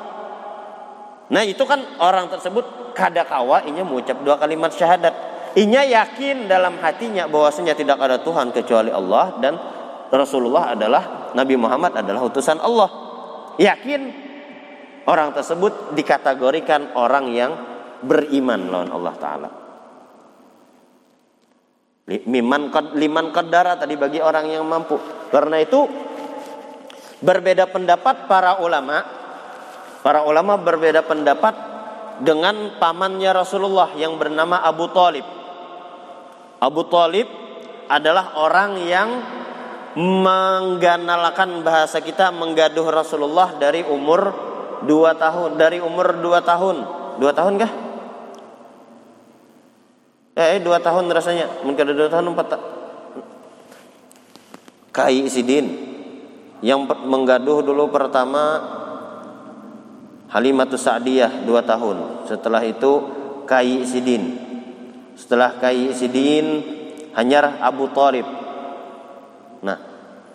Nah 1.29 1.41
itu 1.41 1.65
kan 1.65 1.81
orang 2.01 2.29
tersebut 2.29 2.93
kada 2.93 3.25
kawa 3.25 3.65
inya 3.65 3.81
mengucap 3.81 4.21
dua 4.21 4.37
kalimat 4.37 4.69
syahadat. 4.69 5.13
Inya 5.57 5.81
yakin 5.81 6.45
dalam 6.45 6.77
hatinya 6.77 7.25
bahwasanya 7.25 7.73
tidak 7.73 7.97
ada 7.97 8.21
Tuhan 8.21 8.53
kecuali 8.53 8.93
Allah 8.93 9.41
dan 9.41 9.57
Rasulullah 10.13 10.77
adalah 10.77 11.33
Nabi 11.33 11.57
Muhammad 11.57 11.97
adalah 11.97 12.29
utusan 12.29 12.61
Allah. 12.61 12.89
Yakin 13.57 14.01
orang 15.09 15.33
tersebut 15.33 15.97
dikategorikan 15.97 16.93
orang 16.93 17.33
yang 17.33 17.51
beriman 18.03 18.61
lawan 18.69 18.91
Allah 18.91 19.15
taala. 19.19 19.49
Miman 22.09 22.73
liman 22.97 23.25
qadara 23.29 23.77
tadi 23.77 23.93
bagi 23.93 24.17
orang 24.17 24.49
yang 24.49 24.65
mampu. 24.65 24.97
Karena 25.29 25.61
itu 25.61 25.85
berbeda 27.21 27.69
pendapat 27.69 28.25
para 28.25 28.57
ulama. 28.65 29.05
Para 30.01 30.25
ulama 30.25 30.57
berbeda 30.57 31.05
pendapat 31.05 31.53
dengan 32.25 32.81
pamannya 32.81 33.29
Rasulullah 33.29 33.93
yang 33.93 34.17
bernama 34.17 34.63
Abu 34.65 34.89
Talib. 34.89 35.27
Abu 36.59 36.81
Talib 36.89 37.27
adalah 37.85 38.41
orang 38.41 38.71
yang 38.89 39.09
mengganalakan 39.99 41.65
bahasa 41.65 42.01
kita 42.01 42.29
menggaduh 42.29 42.89
Rasulullah 42.89 43.57
dari 43.57 43.81
umur 43.85 44.33
dua 44.85 45.17
tahun 45.17 45.59
dari 45.59 45.81
umur 45.81 46.21
dua 46.21 46.39
tahun 46.45 46.85
dua 47.19 47.35
tahun 47.35 47.53
kah 47.59 47.71
Eh, 50.37 50.61
dua 50.61 50.77
tahun 50.81 51.09
rasanya. 51.09 51.65
Mungkin 51.65 51.83
ada 51.89 51.95
dua 51.95 52.09
tahun 52.11 52.31
empat 52.33 52.47
tak 52.49 52.61
Kai 54.93 55.25
Sidin. 55.29 55.67
Yang 56.59 56.91
menggaduh 57.07 57.63
dulu 57.63 57.87
pertama 57.87 58.59
Halimatus 60.29 60.85
Sa'diyah 60.85 61.47
dua 61.47 61.63
tahun. 61.63 62.27
Setelah 62.27 62.61
itu 62.67 62.91
Kai 63.47 63.85
Sidin. 63.87 64.37
Setelah 65.15 65.57
Kai 65.57 65.95
Sidin 65.95 66.61
hanya 67.15 67.57
Abu 67.63 67.89
Talib. 67.95 68.27
Nah 69.65 69.77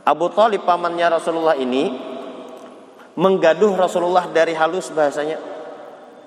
Abu 0.04 0.28
Talib 0.32 0.68
pamannya 0.68 1.16
Rasulullah 1.16 1.56
ini 1.56 1.92
menggaduh 3.14 3.72
Rasulullah 3.78 4.26
dari 4.28 4.52
halus 4.52 4.90
bahasanya 4.90 5.53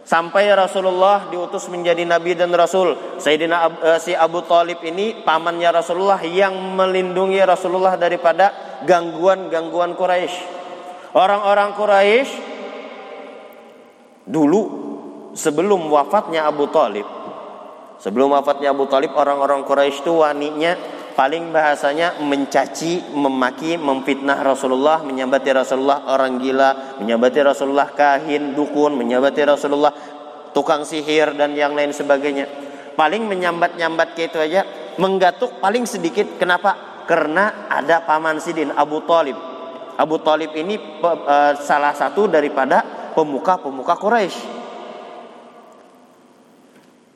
sampai 0.08 0.48
Rasulullah 0.56 1.28
diutus 1.28 1.68
menjadi 1.68 2.08
nabi 2.08 2.32
dan 2.32 2.56
rasul. 2.56 2.96
Sayyidina 3.20 3.58
uh, 3.60 4.00
si 4.00 4.16
Abu 4.16 4.40
Talib 4.48 4.80
ini 4.88 5.20
pamannya 5.28 5.68
Rasulullah 5.76 6.24
yang 6.24 6.56
melindungi 6.80 7.44
Rasulullah 7.44 8.00
daripada 8.00 8.80
gangguan-gangguan 8.88 10.00
Quraisy. 10.00 10.56
Orang-orang 11.12 11.76
Quraisy 11.76 12.32
dulu 14.24 14.62
sebelum 15.36 15.92
wafatnya 15.92 16.48
Abu 16.48 16.68
Talib 16.72 17.08
sebelum 17.98 18.36
wafatnya 18.36 18.72
Abu 18.72 18.86
Talib 18.88 19.14
orang-orang 19.16 19.66
Quraisy 19.66 20.04
itu 20.04 20.14
waninya 20.22 20.76
paling 21.18 21.50
bahasanya 21.50 22.22
mencaci, 22.22 23.02
memaki, 23.10 23.74
memfitnah 23.74 24.38
Rasulullah, 24.46 25.02
menyabati 25.02 25.50
Rasulullah 25.50 26.06
orang 26.14 26.38
gila, 26.38 27.02
menyabati 27.02 27.42
Rasulullah 27.42 27.90
kahin, 27.90 28.54
dukun, 28.54 28.94
menyabati 28.94 29.42
Rasulullah 29.42 29.90
tukang 30.54 30.86
sihir 30.86 31.34
dan 31.34 31.58
yang 31.58 31.74
lain 31.74 31.90
sebagainya. 31.90 32.46
Paling 32.94 33.26
menyambat-nyambat 33.26 34.14
kayak 34.14 34.30
itu 34.30 34.38
aja, 34.38 34.62
menggatuk 35.02 35.58
paling 35.58 35.90
sedikit. 35.90 36.38
Kenapa? 36.38 37.02
Karena 37.10 37.66
ada 37.66 38.06
paman 38.06 38.38
Sidin 38.38 38.70
Abu 38.70 39.02
Talib. 39.10 39.38
Abu 39.98 40.22
Talib 40.22 40.54
ini 40.54 40.78
uh, 41.02 41.58
salah 41.58 41.98
satu 41.98 42.30
daripada 42.30 43.10
pemuka-pemuka 43.18 43.98
Quraisy. 43.98 44.38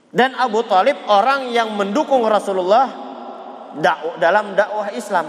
Dan 0.09 0.33
Abu 0.41 0.65
Talib 0.65 0.97
orang 1.05 1.53
yang 1.53 1.77
mendukung 1.77 2.25
Rasulullah 2.25 3.10
dakwah, 3.79 4.19
dalam 4.19 4.57
dakwah 4.57 4.91
Islam. 4.91 5.27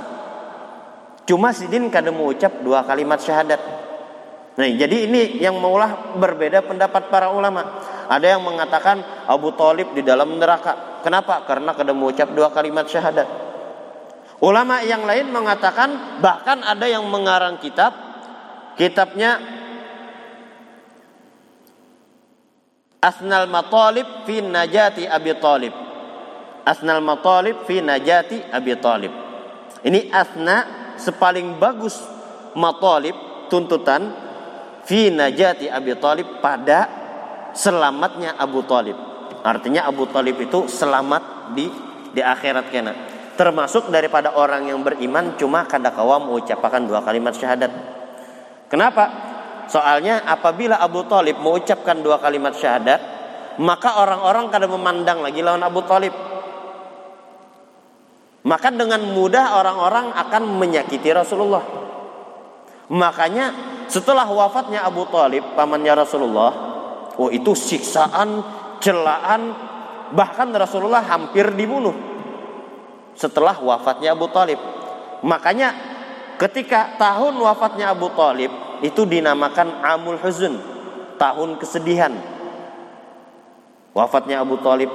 Cuma 1.22 1.54
Sidin 1.54 1.86
kadang 1.92 2.18
mengucap 2.18 2.50
dua 2.66 2.82
kalimat 2.82 3.22
syahadat. 3.22 3.60
Nah, 4.52 4.68
jadi 4.68 5.08
ini 5.08 5.40
yang 5.40 5.56
maulah 5.56 6.18
berbeda 6.18 6.66
pendapat 6.66 7.08
para 7.08 7.32
ulama. 7.32 7.80
Ada 8.10 8.36
yang 8.36 8.42
mengatakan 8.44 9.00
Abu 9.30 9.54
Talib 9.56 9.96
di 9.96 10.02
dalam 10.04 10.36
neraka. 10.36 11.00
Kenapa? 11.00 11.46
Karena 11.48 11.72
kadang 11.72 11.96
mengucap 11.96 12.28
dua 12.36 12.52
kalimat 12.52 12.84
syahadat. 12.84 13.24
Ulama 14.42 14.82
yang 14.82 15.06
lain 15.06 15.30
mengatakan 15.30 16.18
bahkan 16.18 16.66
ada 16.66 16.84
yang 16.84 17.06
mengarang 17.06 17.62
kitab 17.62 17.94
kitabnya 18.74 19.38
Asnal 23.02 23.46
Matalib 23.46 24.26
fi 24.26 24.42
Najati 24.42 25.06
Abi 25.06 25.34
Talib 25.38 25.81
asnal 26.62 27.02
matalib 27.02 27.66
fi 27.66 27.82
najati 27.82 28.50
Abi 28.50 28.74
Talib. 28.78 29.12
Ini 29.82 30.10
asna 30.14 30.56
sepaling 30.98 31.58
bagus 31.58 31.98
matalib 32.54 33.14
tuntutan 33.50 34.14
fi 34.86 35.10
najati 35.10 35.66
Abi 35.66 35.98
Talib 35.98 36.38
pada 36.38 36.86
selamatnya 37.52 38.38
Abu 38.38 38.62
Talib. 38.64 38.96
Artinya 39.42 39.90
Abu 39.90 40.06
Talib 40.08 40.38
itu 40.38 40.70
selamat 40.70 41.54
di 41.58 41.66
di 42.14 42.22
akhirat 42.22 42.70
kena. 42.70 42.94
Termasuk 43.34 43.88
daripada 43.88 44.36
orang 44.36 44.68
yang 44.68 44.84
beriman 44.84 45.34
cuma 45.40 45.64
kada 45.66 45.90
kawa 45.90 46.20
mengucapkan 46.22 46.84
dua 46.84 47.00
kalimat 47.02 47.34
syahadat. 47.34 47.72
Kenapa? 48.68 49.04
Soalnya 49.66 50.22
apabila 50.28 50.78
Abu 50.78 51.02
Talib 51.08 51.40
mengucapkan 51.40 52.04
dua 52.04 52.20
kalimat 52.20 52.52
syahadat, 52.52 53.00
maka 53.58 53.98
orang-orang 53.98 54.52
kada 54.52 54.68
memandang 54.68 55.24
lagi 55.24 55.40
lawan 55.40 55.64
Abu 55.64 55.80
Talib 55.88 56.12
maka 58.42 58.74
dengan 58.74 59.02
mudah 59.06 59.58
orang-orang 59.58 60.10
akan 60.14 60.42
menyakiti 60.58 61.10
Rasulullah. 61.14 61.62
Makanya 62.90 63.46
setelah 63.86 64.26
wafatnya 64.26 64.82
Abu 64.82 65.06
Talib 65.08 65.54
pamannya 65.54 65.94
Rasulullah, 65.94 66.52
oh 67.16 67.30
itu 67.30 67.54
siksaan, 67.54 68.42
celaan, 68.82 69.54
bahkan 70.12 70.50
Rasulullah 70.50 71.00
hampir 71.06 71.54
dibunuh 71.54 71.94
setelah 73.14 73.56
wafatnya 73.62 74.12
Abu 74.12 74.26
Talib. 74.28 74.58
Makanya 75.22 75.72
ketika 76.42 76.98
tahun 76.98 77.38
wafatnya 77.38 77.94
Abu 77.94 78.10
Talib 78.12 78.50
itu 78.82 79.06
dinamakan 79.06 79.86
Amul 79.86 80.18
Huzun, 80.18 80.58
tahun 81.16 81.56
kesedihan. 81.62 82.10
Wafatnya 83.92 84.42
Abu 84.42 84.58
Talib 84.58 84.90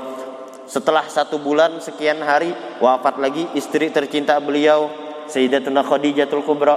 setelah 0.68 1.08
satu 1.08 1.40
bulan 1.40 1.80
sekian 1.80 2.20
hari 2.20 2.52
wafat 2.84 3.18
lagi 3.24 3.48
istri 3.56 3.88
tercinta 3.88 4.36
beliau 4.44 4.92
Sayyidatuna 5.32 5.84
Khadijatul 5.84 6.44
Kubra. 6.44 6.76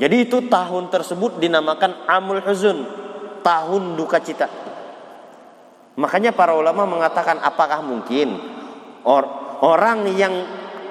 Jadi 0.00 0.16
itu 0.24 0.48
tahun 0.48 0.88
tersebut 0.88 1.36
dinamakan 1.36 2.08
Amul 2.08 2.40
Huzun, 2.40 2.88
tahun 3.44 4.00
duka 4.00 4.16
cita. 4.24 4.48
Makanya 6.00 6.32
para 6.32 6.56
ulama 6.56 6.88
mengatakan 6.88 7.36
apakah 7.44 7.84
mungkin 7.84 8.40
or 9.04 9.28
orang 9.60 10.08
yang 10.16 10.32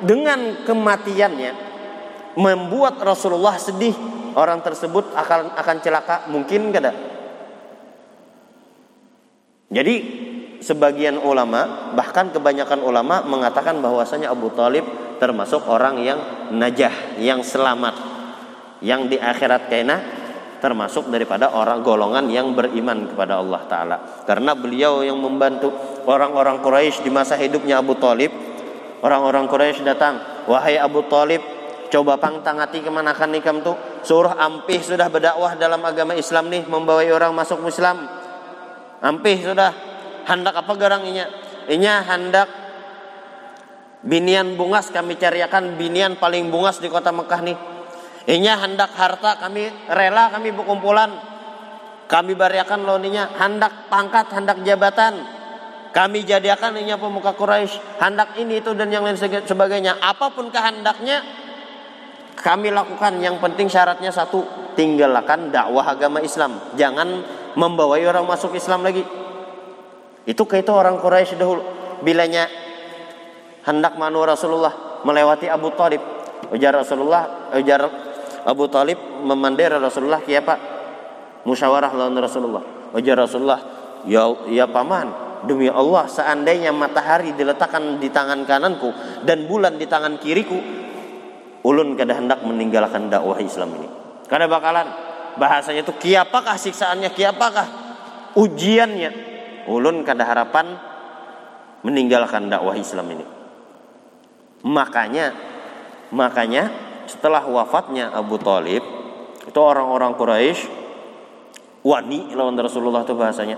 dengan 0.05 0.61
kematiannya 0.61 1.51
membuat 2.37 3.01
Rasulullah 3.01 3.57
sedih, 3.57 3.97
orang 4.37 4.61
tersebut 4.61 5.09
akan 5.17 5.57
akan 5.57 5.77
celaka, 5.81 6.29
mungkin 6.29 6.69
tidak? 6.69 6.93
Jadi 9.73 9.95
sebagian 10.59 11.19
ulama 11.19 11.91
bahkan 11.95 12.31
kebanyakan 12.31 12.83
ulama 12.83 13.23
mengatakan 13.23 13.79
bahwasanya 13.79 14.31
Abu 14.31 14.51
Talib 14.53 14.85
termasuk 15.19 15.67
orang 15.67 15.99
yang 15.99 16.19
najah 16.55 17.19
yang 17.19 17.43
selamat. 17.43 17.95
Yang 18.79 19.01
di 19.11 19.17
akhirat 19.19 19.67
kena 19.67 19.97
termasuk 20.63 21.07
daripada 21.11 21.51
orang 21.51 21.83
golongan 21.83 22.27
yang 22.31 22.51
beriman 22.55 23.11
kepada 23.11 23.39
Allah 23.39 23.61
Ta'ala. 23.67 23.97
Karena 24.27 24.55
beliau 24.55 25.03
yang 25.03 25.19
membantu 25.19 25.71
orang-orang 26.07 26.59
Quraisy 26.63 27.03
di 27.03 27.11
masa 27.11 27.39
hidupnya 27.39 27.79
Abu 27.79 27.95
Talib 27.99 28.31
orang-orang 29.03 29.47
Quraisy 29.47 29.83
datang 29.87 30.19
wahai 30.47 30.75
Abu 30.75 31.07
Talib 31.07 31.39
coba 31.89 32.19
pang 32.19 32.43
tangati 32.43 32.83
kemanakan 32.83 33.29
nikam 33.35 33.59
tuh? 33.63 33.75
Suruh 34.03 34.35
ampih 34.35 34.79
sudah 34.79 35.11
berdakwah 35.11 35.59
dalam 35.59 35.83
agama 35.83 36.15
Islam 36.15 36.47
nih 36.47 36.63
membawa 36.67 37.03
orang 37.03 37.35
masuk 37.35 37.63
Islam. 37.67 38.07
Ampih 38.99 39.43
sudah 39.43 39.88
hendak 40.29 40.53
apa 40.61 40.71
garang 40.77 41.01
inya? 41.09 41.25
Inya 41.65 42.05
hendak 42.05 42.47
binian 44.05 44.53
bungas. 44.53 44.93
Kami 44.93 45.17
cariakan 45.17 45.75
binian 45.75 46.21
paling 46.21 46.53
bungas 46.53 46.77
di 46.77 46.87
kota 46.87 47.09
Mekah 47.09 47.41
nih. 47.41 47.57
Inya 48.29 48.61
hendak 48.61 48.93
harta. 48.93 49.41
Kami 49.41 49.89
rela 49.89 50.29
kami 50.29 50.53
berkumpulan. 50.53 51.09
Kami 52.09 52.33
bariakan 52.33 52.85
loninya 52.85 53.29
hendak 53.37 53.89
pangkat 53.89 54.29
hendak 54.33 54.61
jabatan. 54.61 55.17
Kami 55.89 56.21
jadikan 56.21 56.77
inya 56.77 57.01
pemuka 57.01 57.33
Quraisy. 57.33 57.97
Hendak 57.97 58.37
ini 58.37 58.61
itu 58.61 58.77
dan 58.77 58.93
yang 58.93 59.01
lain 59.01 59.17
sebagainya. 59.17 59.97
Apa 59.97 60.29
pun 60.29 60.53
kehendaknya 60.53 61.25
kami 62.37 62.69
lakukan. 62.69 63.17
Yang 63.17 63.41
penting 63.41 63.67
syaratnya 63.69 64.13
satu 64.13 64.45
tinggalkan 64.77 65.49
dakwah 65.49 65.85
agama 65.85 66.21
Islam. 66.21 66.61
Jangan 66.77 67.25
membawai 67.57 68.01
orang 68.05 68.25
masuk 68.29 68.53
Islam 68.53 68.85
lagi 68.85 69.01
itu 70.29 70.45
itu 70.45 70.71
orang 70.71 71.01
Quraisy 71.01 71.41
dahulu 71.41 71.65
bilanya 72.05 72.45
hendak 73.65 73.97
manu 73.97 74.21
Rasulullah 74.21 75.01
melewati 75.01 75.49
Abu 75.49 75.73
Talib. 75.73 76.01
Ujar 76.53 76.71
Rasulullah, 76.71 77.51
ujar 77.57 77.81
Abu 78.45 78.69
Talib 78.69 78.97
memandera 79.25 79.81
Rasulullah 79.81 80.21
kiapa? 80.21 80.55
Musyawarah 81.49 81.91
lawan 81.97 82.15
Rasulullah. 82.21 82.63
Ujar 82.93 83.17
Rasulullah, 83.17 83.59
ya 84.05 84.29
ya 84.49 84.65
paman, 84.69 85.09
demi 85.45 85.65
Allah 85.65 86.05
seandainya 86.05 86.73
matahari 86.73 87.33
diletakkan 87.33 87.97
di 88.01 88.09
tangan 88.09 88.45
kananku 88.45 88.93
dan 89.25 89.49
bulan 89.49 89.81
di 89.81 89.85
tangan 89.85 90.21
kiriku, 90.21 90.57
ulun 91.65 91.97
kada 91.97 92.17
hendak 92.17 92.45
meninggalkan 92.45 93.09
dakwah 93.09 93.37
Islam 93.41 93.75
ini. 93.81 93.89
Kada 94.29 94.45
bakalan 94.45 94.87
bahasanya 95.41 95.81
itu 95.85 95.93
kiapakah 95.97 96.57
siksaannya, 96.57 97.13
kiapakah 97.13 97.67
ujiannya, 98.37 99.38
ulun 99.69 100.01
kada 100.01 100.25
harapan 100.25 100.73
meninggalkan 101.85 102.49
dakwah 102.49 102.73
Islam 102.73 103.13
ini. 103.13 103.25
Makanya 104.65 105.31
makanya 106.11 106.73
setelah 107.05 107.45
wafatnya 107.45 108.11
Abu 108.11 108.41
Talib 108.41 108.81
itu 109.45 109.59
orang-orang 109.61 110.17
Quraisy 110.17 110.67
wani 111.85 112.33
lawan 112.33 112.57
Rasulullah 112.59 113.05
itu 113.05 113.15
bahasanya. 113.15 113.57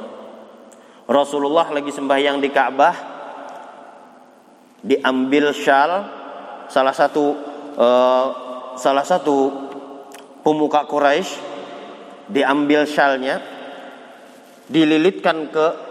Rasulullah 1.09 1.67
lagi 1.73 1.89
sembahyang 1.89 2.37
di 2.39 2.49
Ka'bah 2.53 2.95
diambil 4.85 5.51
syal 5.51 5.91
salah 6.69 6.95
satu 6.95 7.25
uh, 7.75 8.27
salah 8.77 9.03
satu 9.03 9.51
pemuka 10.45 10.85
Quraisy 10.85 11.31
diambil 12.31 12.87
syalnya 12.87 13.41
dililitkan 14.71 15.51
ke 15.51 15.90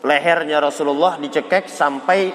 lehernya 0.00 0.60
Rasulullah 0.64 1.20
dicekek 1.20 1.68
sampai 1.68 2.32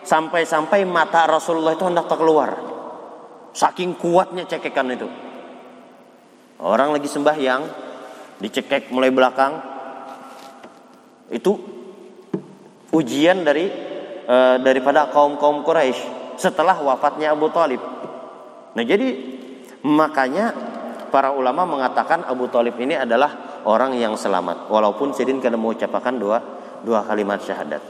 sampai 0.00 0.42
sampai 0.46 0.86
mata 0.86 1.26
Rasulullah 1.26 1.74
itu 1.74 1.84
hendak 1.86 2.06
keluar. 2.10 2.50
Saking 3.50 3.98
kuatnya 3.98 4.46
cekekan 4.46 4.94
itu. 4.94 5.08
Orang 6.62 6.94
lagi 6.94 7.10
sembahyang 7.10 7.62
dicekek 8.38 8.94
mulai 8.94 9.10
belakang. 9.10 9.52
Itu 11.30 11.58
ujian 12.94 13.42
dari 13.42 13.66
e, 14.26 14.36
daripada 14.62 15.10
kaum-kaum 15.10 15.62
Quraisy 15.66 16.34
setelah 16.38 16.78
wafatnya 16.78 17.34
Abu 17.34 17.50
Talib. 17.50 17.82
Nah, 18.70 18.84
jadi 18.86 19.08
makanya 19.82 20.54
para 21.10 21.34
ulama 21.34 21.66
mengatakan 21.66 22.22
Abu 22.22 22.46
Talib 22.46 22.78
ini 22.78 22.94
adalah 22.94 23.62
orang 23.66 23.98
yang 23.98 24.14
selamat 24.14 24.70
walaupun 24.70 25.10
sidin 25.10 25.42
kena 25.42 25.58
mengucapkan 25.58 26.14
dua 26.16 26.59
dua 26.86 27.04
kalimat 27.04 27.42
syahadat. 27.42 27.82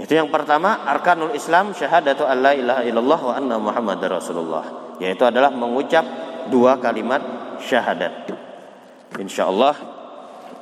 Itu 0.00 0.16
yang 0.16 0.32
pertama 0.32 0.88
arkanul 0.88 1.36
Islam 1.36 1.76
syahadatu 1.76 2.24
alla 2.24 2.56
ilaha 2.56 2.82
illallah 2.88 3.20
wa 3.20 3.34
anna 3.36 3.56
rasulullah. 4.08 4.96
Yaitu 4.96 5.28
adalah 5.28 5.52
mengucap 5.52 6.04
dua 6.48 6.80
kalimat 6.80 7.20
syahadat. 7.60 8.32
Insyaallah 9.20 9.99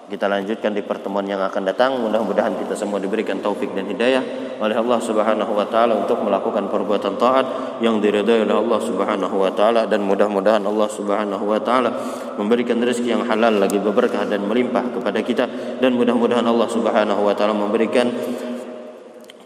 kita 0.08 0.24
lanjutkan 0.24 0.72
di 0.72 0.80
pertemuan 0.80 1.28
yang 1.28 1.44
akan 1.44 1.68
datang. 1.68 2.00
Mudah-mudahan 2.00 2.56
kita 2.56 2.72
semua 2.72 2.96
diberikan 2.96 3.44
taufik 3.44 3.76
dan 3.76 3.84
hidayah 3.84 4.24
oleh 4.58 4.74
Allah 4.74 4.98
Subhanahu 4.98 5.52
wa 5.54 5.66
taala 5.68 5.94
untuk 5.94 6.18
melakukan 6.24 6.66
perbuatan 6.66 7.14
taat 7.20 7.46
yang 7.84 8.02
diridhai 8.02 8.42
oleh 8.42 8.56
Allah 8.56 8.80
Subhanahu 8.82 9.36
wa 9.38 9.52
taala 9.52 9.86
dan 9.86 10.02
mudah-mudahan 10.02 10.64
Allah 10.66 10.88
Subhanahu 10.90 11.44
wa 11.46 11.60
taala 11.62 11.94
memberikan 12.34 12.80
rezeki 12.82 13.14
yang 13.14 13.22
halal 13.28 13.54
lagi 13.54 13.78
berkah 13.78 14.26
dan 14.26 14.42
melimpah 14.48 14.82
kepada 14.98 15.20
kita 15.22 15.44
dan 15.78 15.94
mudah-mudahan 15.94 16.42
Allah 16.42 16.68
Subhanahu 16.72 17.22
wa 17.22 17.34
taala 17.38 17.54
memberikan 17.54 18.10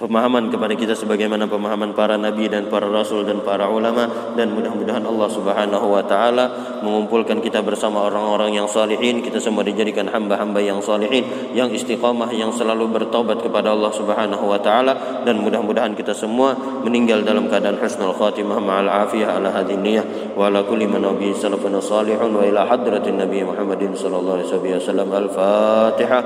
pemahaman 0.03 0.50
kepada 0.50 0.74
kita 0.74 0.98
sebagaimana 0.98 1.46
pemahaman 1.46 1.94
para 1.94 2.18
nabi 2.18 2.50
dan 2.50 2.66
para 2.66 2.90
rasul 2.90 3.22
dan 3.22 3.38
para 3.46 3.70
ulama. 3.70 4.34
Dan 4.34 4.50
mudah-mudahan 4.59 5.07
Allah 5.07 5.28
Subhanahu 5.30 5.86
wa 5.94 6.03
taala 6.03 6.44
mengumpulkan 6.82 7.38
kita 7.38 7.62
bersama 7.62 8.03
orang-orang 8.11 8.59
yang 8.59 8.66
salihin. 8.66 9.22
Kita 9.22 9.38
semua 9.38 9.62
dijadikan 9.62 10.11
hamba-hamba 10.11 10.59
yang 10.59 10.82
salihin 10.82 11.55
yang 11.55 11.70
istiqamah 11.70 12.34
yang 12.34 12.50
selalu 12.50 12.90
bertobat 12.90 13.38
kepada 13.38 13.70
Allah 13.70 13.94
Subhanahu 13.94 14.50
wa 14.50 14.59
taala. 14.59 15.22
Dan 15.22 15.38
mudah-mudahan 15.46 15.94
kita 15.94 16.11
semua 16.11 16.59
meninggal 16.82 17.22
dalam 17.22 17.46
keadaan 17.46 17.78
husnul 17.78 18.18
khatimah 18.18 18.59
ma'al 18.59 18.90
afiyah 19.07 19.38
ala 19.38 19.55
hadhihi 19.55 19.78
niyyah. 19.78 20.05
Wa 20.34 20.50
ala 20.50 20.66
kulli 20.66 20.90
man 20.90 21.07
nabi 21.07 21.30
salafun 21.30 21.78
salihun 21.78 22.34
wa 22.34 22.42
ila 22.42 22.66
hadratin 22.66 23.22
nabi 23.22 23.46
Muhammadin 23.46 23.94
sallallahu 23.94 24.42
alaihi 24.42 24.74
wasallam. 24.82 25.09
Al-fatihah 25.12 26.22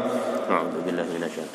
a'udzu 0.47 0.79
billahi 0.87 1.11
minasyaitonir 1.13 1.46